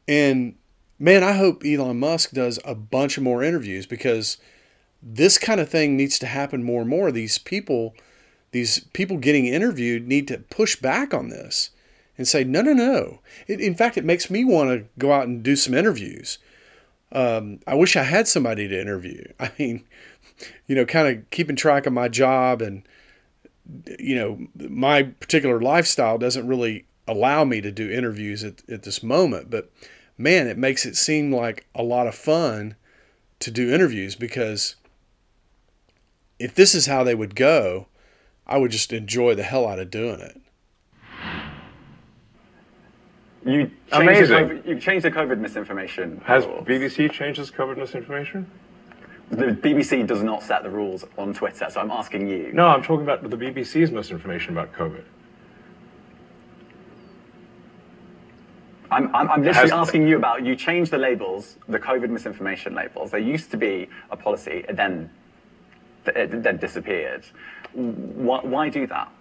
And 0.07 0.55
man, 0.99 1.23
I 1.23 1.33
hope 1.33 1.63
Elon 1.65 1.99
Musk 1.99 2.31
does 2.31 2.59
a 2.63 2.75
bunch 2.75 3.17
of 3.17 3.23
more 3.23 3.43
interviews 3.43 3.85
because 3.85 4.37
this 5.01 5.37
kind 5.37 5.59
of 5.59 5.69
thing 5.69 5.97
needs 5.97 6.19
to 6.19 6.27
happen 6.27 6.63
more 6.63 6.81
and 6.81 6.89
more. 6.89 7.11
These 7.11 7.39
people, 7.39 7.95
these 8.51 8.81
people 8.93 9.17
getting 9.17 9.47
interviewed 9.47 10.07
need 10.07 10.27
to 10.27 10.37
push 10.37 10.75
back 10.75 11.13
on 11.13 11.29
this 11.29 11.71
and 12.19 12.27
say, 12.27 12.43
no, 12.43 12.61
no, 12.61 12.73
no. 12.73 13.19
It, 13.47 13.61
in 13.61 13.73
fact, 13.73 13.97
it 13.97 14.03
makes 14.03 14.29
me 14.29 14.43
want 14.43 14.69
to 14.69 14.85
go 14.99 15.13
out 15.13 15.25
and 15.25 15.41
do 15.41 15.55
some 15.55 15.73
interviews. 15.73 16.37
Um, 17.13 17.61
I 17.65 17.75
wish 17.75 17.95
I 17.95 18.03
had 18.03 18.27
somebody 18.27 18.67
to 18.67 18.79
interview. 18.79 19.23
I 19.39 19.51
mean, 19.57 19.85
you 20.67 20.75
know, 20.75 20.85
kind 20.85 21.07
of 21.07 21.29
keeping 21.29 21.55
track 21.55 21.85
of 21.85 21.93
my 21.93 22.09
job 22.09 22.61
and, 22.61 22.83
you 23.97 24.15
know, 24.15 24.67
my 24.69 25.03
particular 25.03 25.61
lifestyle 25.61 26.17
doesn't 26.17 26.45
really 26.45 26.85
allow 27.07 27.45
me 27.45 27.61
to 27.61 27.71
do 27.71 27.89
interviews 27.89 28.43
at, 28.43 28.69
at 28.69 28.83
this 28.83 29.01
moment. 29.01 29.49
But 29.49 29.71
man, 30.17 30.47
it 30.47 30.57
makes 30.57 30.85
it 30.85 30.97
seem 30.97 31.33
like 31.33 31.67
a 31.73 31.83
lot 31.83 32.05
of 32.05 32.15
fun 32.15 32.75
to 33.39 33.49
do 33.49 33.73
interviews 33.73 34.17
because 34.17 34.75
if 36.37 36.53
this 36.53 36.75
is 36.75 36.87
how 36.87 37.05
they 37.05 37.15
would 37.15 37.33
go, 37.33 37.87
I 38.45 38.57
would 38.57 38.71
just 38.71 38.91
enjoy 38.91 39.35
the 39.35 39.43
hell 39.43 39.65
out 39.65 39.79
of 39.79 39.89
doing 39.89 40.19
it. 40.19 40.41
You 43.45 43.51
changed, 43.63 43.73
Amazing. 43.93 44.27
The 44.27 44.53
COVID, 44.55 44.67
you 44.67 44.79
changed 44.79 45.05
the 45.05 45.11
COVID 45.11 45.39
misinformation. 45.39 46.21
Has 46.25 46.45
rules. 46.45 46.67
BBC 46.67 47.11
changed 47.11 47.39
its 47.39 47.51
COVID 47.51 47.77
misinformation? 47.77 48.49
The 49.31 49.45
BBC 49.45 50.07
does 50.07 50.23
not 50.23 50.41
set 50.43 50.63
the 50.63 50.69
rules 50.69 51.05
on 51.17 51.33
Twitter, 51.33 51.67
so 51.69 51.79
I'm 51.79 51.91
asking 51.91 52.27
you. 52.27 52.51
No, 52.51 52.67
I'm 52.67 52.81
talking 52.81 53.03
about 53.03 53.27
the 53.27 53.37
BBC's 53.37 53.91
misinformation 53.91 54.53
about 54.57 54.73
COVID. 54.73 55.03
I'm, 58.91 59.15
I'm, 59.15 59.29
I'm 59.29 59.43
literally 59.43 59.69
Has- 59.69 59.71
asking 59.71 60.07
you 60.07 60.17
about 60.17 60.43
you 60.43 60.55
changed 60.55 60.91
the 60.91 60.97
labels, 60.97 61.57
the 61.67 61.77
COVID 61.77 62.09
misinformation 62.09 62.73
labels. 62.73 63.11
There 63.11 63.19
used 63.19 63.51
to 63.51 63.57
be 63.57 63.87
a 64.09 64.17
policy, 64.17 64.65
it 64.67 64.75
then 64.75 65.11
it 66.07 66.41
then 66.41 66.57
disappeared. 66.57 67.23
Why, 67.73 68.39
why 68.39 68.69
do 68.69 68.87
that? 68.87 69.11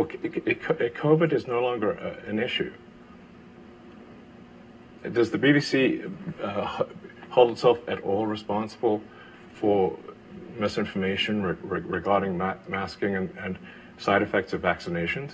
Well, 0.00 0.08
c- 0.08 0.16
COVID 0.18 1.30
is 1.30 1.46
no 1.46 1.60
longer 1.60 1.92
uh, 2.00 2.26
an 2.30 2.38
issue. 2.38 2.72
Does 5.12 5.30
the 5.30 5.36
BBC 5.36 6.10
uh, 6.42 6.84
hold 7.28 7.50
itself 7.50 7.80
at 7.86 8.00
all 8.00 8.26
responsible 8.26 9.02
for 9.52 9.98
misinformation 10.58 11.42
re- 11.42 11.80
regarding 11.80 12.38
ma- 12.38 12.54
masking 12.66 13.14
and, 13.14 13.30
and 13.38 13.58
side 13.98 14.22
effects 14.22 14.54
of 14.54 14.62
vaccinations 14.62 15.32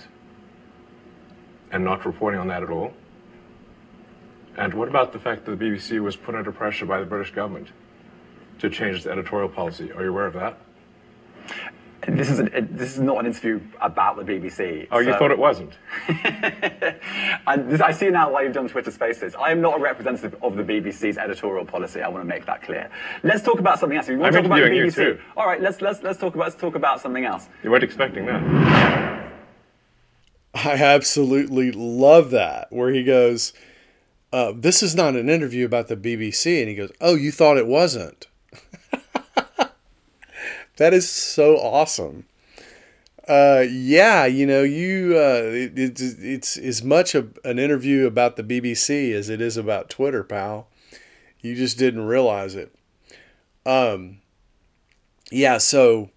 and 1.71 1.85
not 1.85 2.05
reporting 2.05 2.41
on 2.41 2.49
that 2.49 2.61
at 2.61 2.69
all? 2.69 2.91
And 4.57 4.73
what 4.73 4.89
about 4.89 5.13
the 5.13 5.19
fact 5.19 5.45
that 5.45 5.57
the 5.57 5.63
BBC 5.65 6.01
was 6.01 6.17
put 6.17 6.35
under 6.35 6.51
pressure 6.51 6.85
by 6.85 6.99
the 6.99 7.05
British 7.05 7.33
government 7.33 7.69
to 8.59 8.69
change 8.69 8.97
its 8.97 9.05
editorial 9.05 9.47
policy? 9.47 9.93
Are 9.93 10.03
you 10.03 10.09
aware 10.09 10.25
of 10.25 10.33
that? 10.33 10.59
This 12.07 12.29
is, 12.29 12.39
a, 12.39 12.43
this 12.69 12.93
is 12.93 12.99
not 12.99 13.19
an 13.19 13.25
interview 13.25 13.59
about 13.81 14.17
the 14.17 14.23
BBC. 14.23 14.87
Oh, 14.91 14.99
you 14.99 15.13
thought 15.13 15.31
it 15.31 15.37
wasn't? 15.37 15.73
And 17.47 17.69
this, 17.69 17.79
I 17.79 17.91
see 17.91 18.09
now 18.09 18.31
why 18.31 18.43
you've 18.43 18.53
done 18.53 18.67
Twitter 18.67 18.91
Spaces. 18.91 19.33
I 19.35 19.51
am 19.51 19.61
not 19.61 19.77
a 19.79 19.81
representative 19.81 20.35
of 20.43 20.57
the 20.57 20.63
BBC's 20.63 21.17
editorial 21.17 21.65
policy. 21.65 22.01
I 22.01 22.09
want 22.09 22.23
to 22.23 22.27
make 22.27 22.45
that 22.45 22.61
clear. 22.61 22.89
Let's 23.23 23.41
talk 23.41 23.59
about 23.59 23.79
something 23.79 23.97
else. 23.97 24.07
We 24.09 24.17
want 24.17 24.35
I'm 24.35 24.43
to 24.43 24.49
talk 24.49 24.57
about 24.57 24.57
the 24.57 24.61
interviewing 24.65 24.85
you 24.85 24.91
BBC. 24.91 25.17
too. 25.17 25.21
All 25.37 25.47
right, 25.47 25.61
let's 25.61 25.81
let's 25.81 26.03
let's 26.03 26.19
talk 26.19 26.35
about 26.35 26.43
let's 26.45 26.55
talk 26.55 26.75
about 26.75 26.99
something 27.01 27.23
else. 27.25 27.47
You 27.63 27.71
weren't 27.71 27.83
expecting 27.83 28.25
that. 28.25 29.27
I 30.53 30.73
absolutely 30.75 31.71
love 31.71 32.31
that, 32.31 32.67
where 32.71 32.89
he 32.89 33.03
goes, 33.03 33.53
uh, 34.33 34.53
This 34.55 34.83
is 34.83 34.95
not 34.95 35.15
an 35.15 35.29
interview 35.29 35.65
about 35.65 35.87
the 35.87 35.95
BBC. 35.95 36.59
And 36.59 36.69
he 36.69 36.75
goes, 36.75 36.91
Oh, 36.99 37.15
you 37.15 37.31
thought 37.31 37.57
it 37.57 37.67
wasn't. 37.67 38.26
That 40.77 40.93
is 40.93 41.09
so 41.09 41.57
awesome. 41.57 42.25
Uh, 43.27 43.65
yeah, 43.69 44.25
you 44.25 44.45
know, 44.45 44.63
you 44.63 45.13
uh, 45.17 45.41
it, 45.43 45.77
it's 45.77 46.01
it's 46.01 46.57
as 46.57 46.81
much 46.81 47.13
a, 47.13 47.27
an 47.43 47.59
interview 47.59 48.07
about 48.07 48.37
the 48.37 48.43
BBC 48.43 49.11
as 49.11 49.29
it 49.29 49.41
is 49.41 49.57
about 49.57 49.89
Twitter, 49.89 50.23
pal. 50.23 50.69
You 51.41 51.55
just 51.55 51.77
didn't 51.77 52.05
realize 52.05 52.55
it. 52.55 52.73
Um, 53.65 54.19
yeah, 55.29 55.57
so 55.57 56.09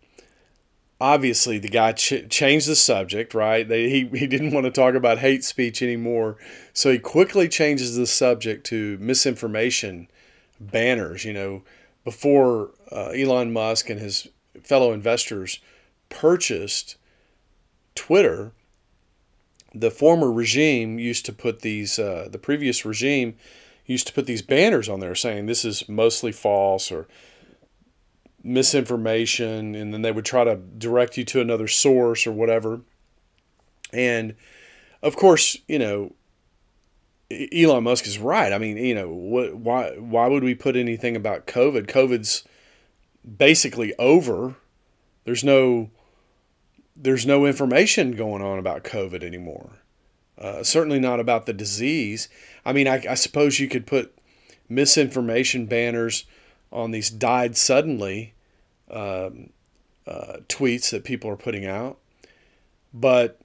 obviously 1.01 1.59
the 1.59 1.69
guy 1.69 1.93
ch- 1.93 2.29
changed 2.29 2.69
the 2.69 2.77
subject, 2.77 3.35
right? 3.35 3.69
They, 3.69 3.89
he, 3.89 4.07
he 4.07 4.27
didn't 4.27 4.53
want 4.53 4.67
to 4.67 4.71
talk 4.71 4.95
about 4.95 5.19
hate 5.19 5.43
speech 5.43 5.83
anymore. 5.83 6.37
So 6.73 6.93
he 6.93 6.99
quickly 6.99 7.49
changes 7.49 7.97
the 7.97 8.07
subject 8.07 8.65
to 8.67 8.99
misinformation 8.99 10.09
banners. 10.61 11.25
You 11.25 11.33
know, 11.33 11.63
before 12.05 12.71
uh, 12.93 13.09
Elon 13.09 13.53
Musk 13.53 13.91
and 13.91 14.01
his 14.01 14.29
fellow 14.67 14.93
investors 14.93 15.61
purchased 16.09 16.97
Twitter, 17.95 18.53
the 19.75 19.91
former 19.91 20.31
regime 20.31 20.99
used 20.99 21.27
to 21.27 21.33
put 21.33 21.61
these, 21.61 21.99
uh, 21.99 22.29
the 22.31 22.39
previous 22.39 22.85
regime 22.85 23.37
used 23.87 24.07
to 24.07 24.13
put 24.13 24.27
these 24.27 24.43
banners 24.43 24.89
on 24.89 25.01
there 25.01 25.15
saying 25.15 25.47
this 25.47 25.65
is 25.65 25.89
mostly 25.89 26.33
false 26.33 26.93
or 26.93 27.09
misinformation 28.43 29.75
and 29.75 29.93
then 29.93 30.03
they 30.03 30.13
would 30.13 30.25
try 30.25 30.45
to 30.45 30.57
direct 30.57 31.19
you 31.19 31.25
to 31.25 31.41
another 31.41 31.69
source 31.69 32.27
or 32.27 32.33
whatever. 32.33 32.81
And 33.93 34.35
of 35.03 35.17
course 35.17 35.57
you 35.67 35.79
know 35.79 36.15
Elon 37.53 37.85
Musk 37.85 38.07
is 38.07 38.19
right. 38.19 38.53
I 38.53 38.59
mean 38.59 38.77
you 38.77 38.95
know 38.95 39.09
what 39.09 39.57
why 39.57 39.99
why 39.99 40.29
would 40.29 40.45
we 40.45 40.55
put 40.55 40.77
anything 40.77 41.17
about 41.17 41.47
covid? 41.47 41.89
Covid's 41.89 42.45
basically 43.37 43.95
over. 43.99 44.57
There's 45.25 45.45
no 45.45 45.91
there's 46.97 47.25
no 47.25 47.47
information 47.47 48.13
going 48.13 48.43
on 48.43 48.59
about 48.59 48.85
covid 48.85 49.23
anymore. 49.23 49.71
Uh, 50.39 50.63
certainly 50.63 50.99
not 50.99 51.21
about 51.21 51.47
the 51.47 51.53
disease. 51.53 52.29
I 52.65 52.73
mean 52.73 52.89
I, 52.89 53.05
I 53.09 53.15
suppose 53.15 53.61
you 53.61 53.69
could 53.69 53.87
put 53.87 54.17
misinformation 54.69 55.67
banners 55.67 56.25
on 56.73 56.93
these 56.93 57.11
died 57.11 57.57
suddenly 57.57 58.35
um, 58.91 59.51
uh, 60.07 60.39
tweets 60.49 60.91
that 60.91 61.05
people 61.05 61.31
are 61.31 61.37
putting 61.37 61.67
out. 61.67 61.99
But, 62.93 63.41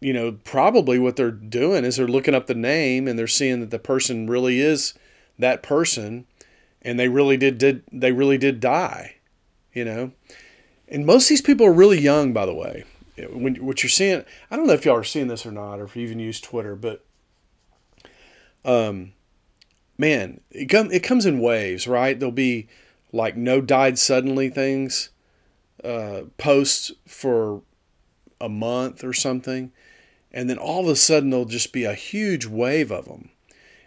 you 0.00 0.12
know, 0.12 0.32
probably 0.44 0.98
what 0.98 1.16
they're 1.16 1.30
doing 1.30 1.84
is 1.84 1.96
they're 1.96 2.06
looking 2.06 2.34
up 2.34 2.46
the 2.46 2.54
name 2.54 3.08
and 3.08 3.18
they're 3.18 3.26
seeing 3.26 3.60
that 3.60 3.70
the 3.70 3.78
person 3.78 4.26
really 4.26 4.60
is 4.60 4.94
that 5.38 5.62
person 5.62 6.26
and 6.82 6.98
they 6.98 7.08
really 7.08 7.36
did, 7.36 7.58
did 7.58 7.82
they 7.92 8.12
really 8.12 8.38
did 8.38 8.60
die, 8.60 9.16
you 9.72 9.84
know. 9.84 10.12
And 10.88 11.04
most 11.04 11.24
of 11.24 11.28
these 11.30 11.42
people 11.42 11.66
are 11.66 11.72
really 11.72 12.00
young, 12.00 12.32
by 12.32 12.46
the 12.46 12.54
way. 12.54 12.84
When 13.30 13.56
what 13.56 13.82
you're 13.82 13.90
seeing, 13.90 14.24
I 14.50 14.56
don't 14.56 14.66
know 14.66 14.74
if 14.74 14.84
y'all 14.84 14.96
are 14.96 15.04
seeing 15.04 15.28
this 15.28 15.46
or 15.46 15.52
not, 15.52 15.80
or 15.80 15.84
if 15.84 15.96
you 15.96 16.02
even 16.02 16.18
use 16.18 16.40
Twitter, 16.40 16.76
but 16.76 17.04
um, 18.64 19.12
man, 19.96 20.40
it, 20.50 20.66
come, 20.66 20.90
it 20.90 21.02
comes 21.02 21.24
in 21.24 21.40
waves, 21.40 21.86
right? 21.86 22.18
There'll 22.18 22.32
be 22.32 22.68
like 23.12 23.36
no 23.36 23.60
died 23.60 23.98
suddenly 23.98 24.48
things, 24.50 25.10
uh, 25.82 26.22
posts 26.36 26.92
for 27.06 27.62
a 28.40 28.48
month 28.48 29.02
or 29.02 29.12
something. 29.12 29.72
And 30.32 30.50
then 30.50 30.58
all 30.58 30.80
of 30.80 30.88
a 30.88 30.96
sudden 30.96 31.30
there'll 31.30 31.46
just 31.46 31.72
be 31.72 31.84
a 31.84 31.94
huge 31.94 32.44
wave 32.46 32.90
of 32.90 33.06
them. 33.06 33.30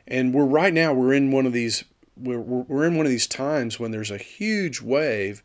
And 0.07 0.33
we're 0.33 0.45
right 0.45 0.73
now, 0.73 0.93
we're 0.93 1.13
in 1.13 1.31
one 1.31 1.45
of 1.45 1.53
these, 1.53 1.83
we're, 2.19 2.39
we're 2.39 2.85
in 2.85 2.95
one 2.95 3.05
of 3.05 3.11
these 3.11 3.27
times 3.27 3.79
when 3.79 3.91
there's 3.91 4.11
a 4.11 4.17
huge 4.17 4.81
wave 4.81 5.43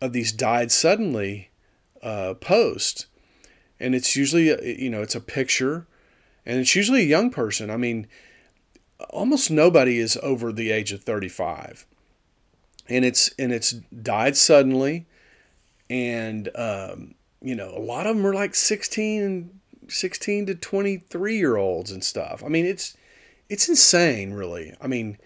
of 0.00 0.12
these 0.12 0.32
died 0.32 0.72
suddenly 0.72 1.50
uh, 2.02 2.34
posts. 2.34 3.06
And 3.78 3.94
it's 3.94 4.16
usually, 4.16 4.48
you 4.80 4.90
know, 4.90 5.02
it's 5.02 5.14
a 5.14 5.20
picture 5.20 5.86
and 6.44 6.58
it's 6.58 6.74
usually 6.74 7.02
a 7.02 7.06
young 7.06 7.30
person. 7.30 7.70
I 7.70 7.76
mean, 7.76 8.06
almost 9.10 9.50
nobody 9.50 9.98
is 9.98 10.18
over 10.22 10.52
the 10.52 10.70
age 10.70 10.92
of 10.92 11.02
35 11.02 11.86
and 12.88 13.04
it's 13.04 13.28
and 13.38 13.52
it's 13.52 13.72
died 13.72 14.36
suddenly 14.36 15.06
and 15.88 16.48
um, 16.54 17.14
you 17.40 17.54
know 17.54 17.70
a 17.76 17.80
lot 17.80 18.06
of 18.06 18.16
them 18.16 18.26
are 18.26 18.34
like 18.34 18.54
16 18.54 19.60
16 19.88 20.46
to 20.46 20.54
23 20.54 21.36
year 21.36 21.56
olds 21.56 21.90
and 21.90 22.04
stuff 22.04 22.42
i 22.44 22.48
mean 22.48 22.64
it's 22.64 22.96
it's 23.48 23.68
insane 23.68 24.32
really 24.32 24.74
i 24.80 24.86
mean 24.86 25.18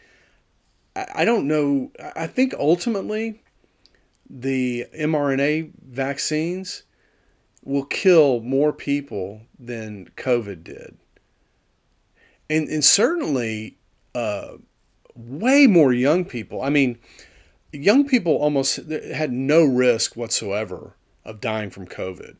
i, 1.15 1.25
don't 1.25 1.47
know 1.47 1.91
I- 2.01 2.25
i 2.25 2.27
think 2.27 2.55
ultimately 2.55 3.43
the 4.29 4.87
mrna 4.95 5.71
vaccines 5.83 6.83
will 7.63 7.85
kill 7.85 8.41
more 8.41 8.73
people 8.73 9.43
than 9.59 10.11
covid 10.17 10.65
did 10.65 10.97
and 12.49 12.69
and 12.69 12.85
certainly 12.85 13.77
uh, 14.15 14.57
way 15.15 15.67
more 15.67 15.93
young 15.93 16.25
people. 16.25 16.63
I 16.63 16.71
mean, 16.71 16.99
young 17.73 18.07
people 18.07 18.35
almost 18.37 18.77
had 18.91 19.33
no 19.33 19.65
risk 19.65 20.17
whatsoever 20.17 20.95
of 21.25 21.41
dying 21.41 21.71
from 21.71 21.87
COVID. 21.87 22.37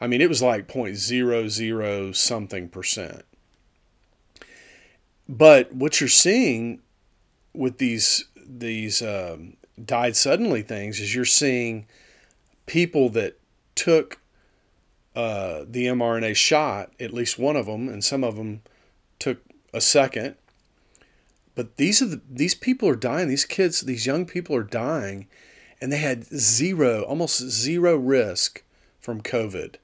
I 0.00 0.06
mean, 0.06 0.20
it 0.20 0.28
was 0.28 0.42
like 0.42 0.68
0.00 0.68 2.16
something 2.16 2.68
percent. 2.68 3.22
But 5.28 5.72
what 5.72 6.00
you're 6.00 6.08
seeing 6.08 6.80
with 7.56 7.78
these 7.78 8.24
these 8.36 9.02
um, 9.02 9.56
died 9.82 10.16
suddenly 10.16 10.62
things 10.62 11.00
is 11.00 11.14
you're 11.14 11.24
seeing 11.24 11.86
people 12.66 13.08
that 13.10 13.38
took 13.74 14.18
uh, 15.14 15.64
the 15.66 15.86
mRNA 15.86 16.36
shot, 16.36 16.92
at 17.00 17.12
least 17.12 17.38
one 17.38 17.56
of 17.56 17.66
them, 17.66 17.88
and 17.88 18.04
some 18.04 18.22
of 18.22 18.36
them 18.36 18.62
took 19.18 19.38
a 19.72 19.80
second. 19.80 20.36
But 21.54 21.76
these 21.76 22.02
are 22.02 22.06
the, 22.06 22.20
these 22.30 22.54
people 22.54 22.88
are 22.88 22.96
dying. 22.96 23.28
These 23.28 23.46
kids, 23.46 23.80
these 23.80 24.06
young 24.06 24.26
people 24.26 24.54
are 24.54 24.62
dying, 24.62 25.26
and 25.80 25.90
they 25.90 25.98
had 25.98 26.24
zero, 26.24 27.02
almost 27.02 27.40
zero 27.40 27.96
risk 27.96 28.62
from 29.00 29.22
COVID. 29.22 29.76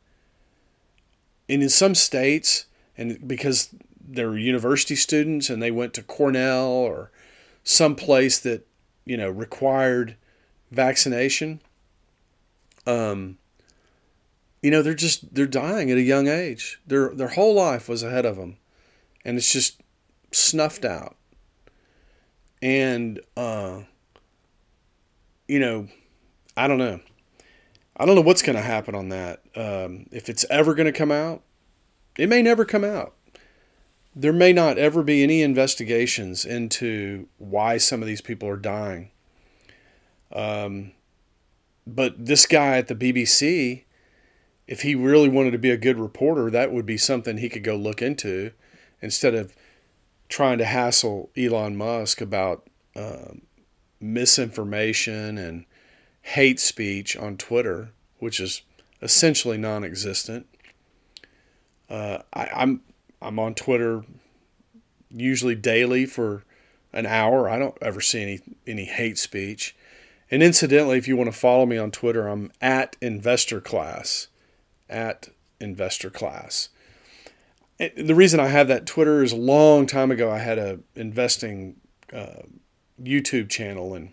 And 1.48 1.62
in 1.62 1.68
some 1.68 1.94
states, 1.94 2.66
and 2.96 3.26
because 3.26 3.74
they're 4.06 4.36
university 4.36 4.96
students 4.96 5.48
and 5.48 5.62
they 5.62 5.70
went 5.70 5.94
to 5.94 6.02
Cornell 6.02 6.68
or 6.68 7.10
some 7.64 7.94
place 7.94 8.38
that 8.40 8.66
you 9.04 9.16
know 9.16 9.30
required 9.30 10.16
vaccination, 10.70 11.60
um, 12.86 13.38
you 14.62 14.70
know 14.70 14.82
they're 14.82 14.94
just 14.94 15.34
they're 15.34 15.46
dying 15.46 15.90
at 15.90 15.96
a 15.98 16.02
young 16.02 16.28
age. 16.28 16.80
Their 16.86 17.14
their 17.14 17.28
whole 17.28 17.54
life 17.54 17.88
was 17.88 18.02
ahead 18.02 18.26
of 18.26 18.36
them, 18.36 18.56
and 19.24 19.36
it's 19.36 19.52
just 19.52 19.80
snuffed 20.32 20.84
out. 20.84 21.16
And 22.60 23.20
uh, 23.36 23.82
you 25.48 25.58
know, 25.58 25.88
I 26.56 26.68
don't 26.68 26.78
know. 26.78 27.00
I 27.96 28.06
don't 28.06 28.14
know 28.14 28.22
what's 28.22 28.42
going 28.42 28.56
to 28.56 28.62
happen 28.62 28.94
on 28.94 29.10
that. 29.10 29.42
Um, 29.54 30.06
if 30.10 30.28
it's 30.28 30.46
ever 30.48 30.74
going 30.74 30.86
to 30.86 30.98
come 30.98 31.12
out, 31.12 31.42
it 32.18 32.28
may 32.28 32.42
never 32.42 32.64
come 32.64 32.84
out. 32.84 33.14
There 34.14 34.32
may 34.32 34.52
not 34.52 34.78
ever 34.78 35.02
be 35.02 35.22
any 35.22 35.42
investigations 35.42 36.44
into 36.44 37.28
why 37.38 37.78
some 37.78 38.02
of 38.02 38.08
these 38.08 38.20
people 38.20 38.48
are 38.48 38.56
dying. 38.56 39.10
Um, 40.32 40.92
but 41.86 42.26
this 42.26 42.46
guy 42.46 42.76
at 42.76 42.88
the 42.88 42.94
BBC, 42.94 43.84
if 44.66 44.82
he 44.82 44.94
really 44.94 45.28
wanted 45.28 45.52
to 45.52 45.58
be 45.58 45.70
a 45.70 45.76
good 45.76 45.98
reporter, 45.98 46.50
that 46.50 46.72
would 46.72 46.86
be 46.86 46.98
something 46.98 47.38
he 47.38 47.48
could 47.48 47.64
go 47.64 47.76
look 47.76 48.02
into 48.02 48.52
instead 49.00 49.34
of 49.34 49.54
trying 50.28 50.58
to 50.58 50.64
hassle 50.64 51.30
Elon 51.36 51.76
Musk 51.76 52.20
about 52.20 52.68
uh, 52.94 53.32
misinformation 54.00 55.38
and 55.38 55.64
hate 56.22 56.60
speech 56.60 57.16
on 57.16 57.36
Twitter, 57.36 57.90
which 58.18 58.40
is 58.40 58.62
essentially 59.00 59.58
non-existent. 59.58 60.46
Uh, 61.90 62.18
I, 62.32 62.48
I'm 62.54 62.80
I'm 63.22 63.38
on 63.38 63.54
Twitter 63.54 64.04
usually 65.10 65.54
daily 65.54 66.06
for 66.06 66.44
an 66.92 67.06
hour. 67.06 67.48
I 67.48 67.58
don't 67.58 67.76
ever 67.80 68.00
see 68.00 68.22
any 68.22 68.40
any 68.66 68.84
hate 68.84 69.18
speech. 69.18 69.74
And 70.30 70.42
incidentally, 70.42 70.96
if 70.96 71.06
you 71.06 71.16
want 71.16 71.30
to 71.30 71.38
follow 71.38 71.66
me 71.66 71.76
on 71.76 71.90
Twitter, 71.90 72.26
I'm 72.26 72.50
at 72.60 72.96
Investor 73.02 73.60
Class, 73.60 74.28
at 74.88 75.28
Investor 75.60 76.08
Class. 76.08 76.70
The 77.78 78.14
reason 78.14 78.40
I 78.40 78.46
have 78.46 78.68
that 78.68 78.86
Twitter 78.86 79.22
is 79.22 79.32
a 79.32 79.36
long 79.36 79.86
time 79.86 80.10
ago. 80.10 80.30
I 80.30 80.38
had 80.38 80.58
a 80.58 80.80
investing 80.94 81.76
uh, 82.12 82.42
YouTube 83.02 83.50
channel, 83.50 83.94
and 83.94 84.12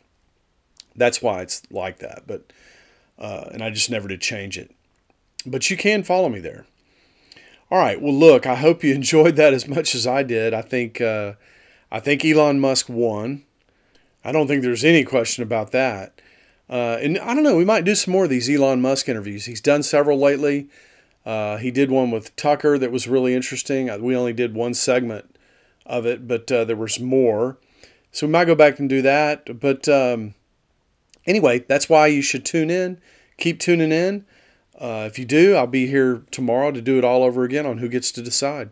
that's 0.96 1.22
why 1.22 1.42
it's 1.42 1.62
like 1.72 2.00
that. 2.00 2.24
But 2.28 2.52
uh, 3.18 3.50
and 3.52 3.64
I 3.64 3.70
just 3.70 3.90
never 3.90 4.08
did 4.08 4.22
change 4.22 4.58
it. 4.58 4.72
But 5.46 5.70
you 5.70 5.78
can 5.78 6.04
follow 6.04 6.30
me 6.30 6.40
there. 6.40 6.66
All 7.72 7.78
right. 7.80 8.02
Well, 8.02 8.14
look, 8.14 8.46
I 8.48 8.56
hope 8.56 8.84
you 8.84 8.94
enjoyed 8.96 9.36
that 9.36 9.54
as 9.54 9.68
much 9.68 9.96
as 9.96 10.08
I 10.08 10.24
did. 10.24 10.54
I 10.54 10.62
think 10.62 11.02
uh, 11.02 11.34
I 11.92 12.00
think 12.00 12.24
Elon 12.24 12.60
Musk 12.60 12.90
won. 12.90 13.44
I 14.24 14.32
don't 14.32 14.48
think 14.48 14.62
there's 14.62 14.84
any 14.84 15.04
question 15.04 15.44
about 15.44 15.72
that. 15.72 16.22
Uh, 16.70 16.98
and 17.02 17.18
I 17.18 17.34
don't 17.34 17.44
know, 17.44 17.56
we 17.56 17.66
might 17.66 17.84
do 17.84 17.96
some 17.96 18.12
more 18.12 18.26
of 18.26 18.30
these 18.30 18.50
Elon 18.50 18.82
Musk 18.82 19.10
interviews. 19.10 19.46
He's 19.46 19.62
done 19.62 19.82
several 19.82 20.20
lately. 20.20 20.70
Uh, 21.26 21.58
he 21.58 21.72
did 21.72 21.90
one 21.90 22.12
with 22.12 22.36
Tucker 22.36 22.78
that 22.78 22.92
was 22.92 23.08
really 23.08 23.34
interesting. 23.34 23.90
Uh, 23.90 23.98
we 23.98 24.16
only 24.16 24.34
did 24.34 24.54
one 24.54 24.74
segment 24.74 25.36
of 25.86 26.06
it, 26.06 26.28
but 26.28 26.52
uh, 26.52 26.66
there 26.66 26.76
was 26.76 27.00
more. 27.00 27.58
So 28.12 28.28
we 28.28 28.32
might 28.32 28.46
go 28.46 28.56
back 28.56 28.80
and 28.80 28.88
do 28.88 29.02
that. 29.02 29.60
But 29.60 29.88
um, 29.90 30.36
anyway, 31.26 31.60
that's 31.68 31.90
why 31.90 32.08
you 32.08 32.22
should 32.22 32.46
tune 32.46 32.70
in. 32.70 33.00
Keep 33.38 33.60
tuning 33.60 33.92
in. 33.92 34.26
Uh, 34.80 35.04
if 35.06 35.20
you 35.20 35.26
do, 35.26 35.56
I'll 35.56 35.68
be 35.68 35.88
here 35.88 36.24
tomorrow 36.32 36.72
to 36.72 36.82
do 36.82 36.98
it 36.98 37.04
all 37.04 37.24
over 37.24 37.44
again 37.44 37.66
on 37.66 37.80
Who 37.80 37.90
Gets 37.90 38.12
to 38.14 38.22
Decide. 38.22 38.70